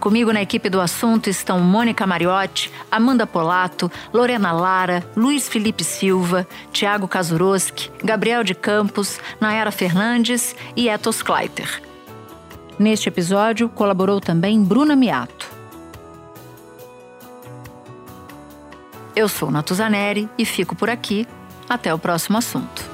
Comigo 0.01 0.33
na 0.33 0.43
equipe 0.43 0.69
do 0.69 0.81
assunto 0.81 1.31
estão 1.31 1.61
Mônica 1.61 2.07
Mariotti, 2.07 2.71
Amanda 2.91 3.27
Polato, 3.27 3.91
Lorena 4.13 4.53
Lara, 4.53 5.03
Luiz 5.17 5.49
Felipe 5.49 5.83
Silva, 5.83 6.47
Tiago 6.73 7.09
Kazuroski, 7.09 7.91
Gabriel 8.03 8.45
de 8.45 8.55
Campos, 8.55 9.19
Nayara 9.41 9.73
Fernandes 9.73 10.55
e 10.77 10.89
Etos 10.89 11.23
Kleiter. 11.23 11.83
Neste 12.79 13.09
episódio 13.09 13.69
colaborou 13.69 14.21
também 14.21 14.63
Bruna 14.63 14.95
Miato. 14.95 15.49
Eu 19.17 19.29
sou 19.29 19.51
Natuzaneri 19.51 20.29
e 20.37 20.45
fico 20.45 20.75
por 20.75 20.91
aqui. 20.91 21.27
Até 21.69 21.95
o 21.95 21.99
próximo 21.99 22.37
assunto. 22.37 22.94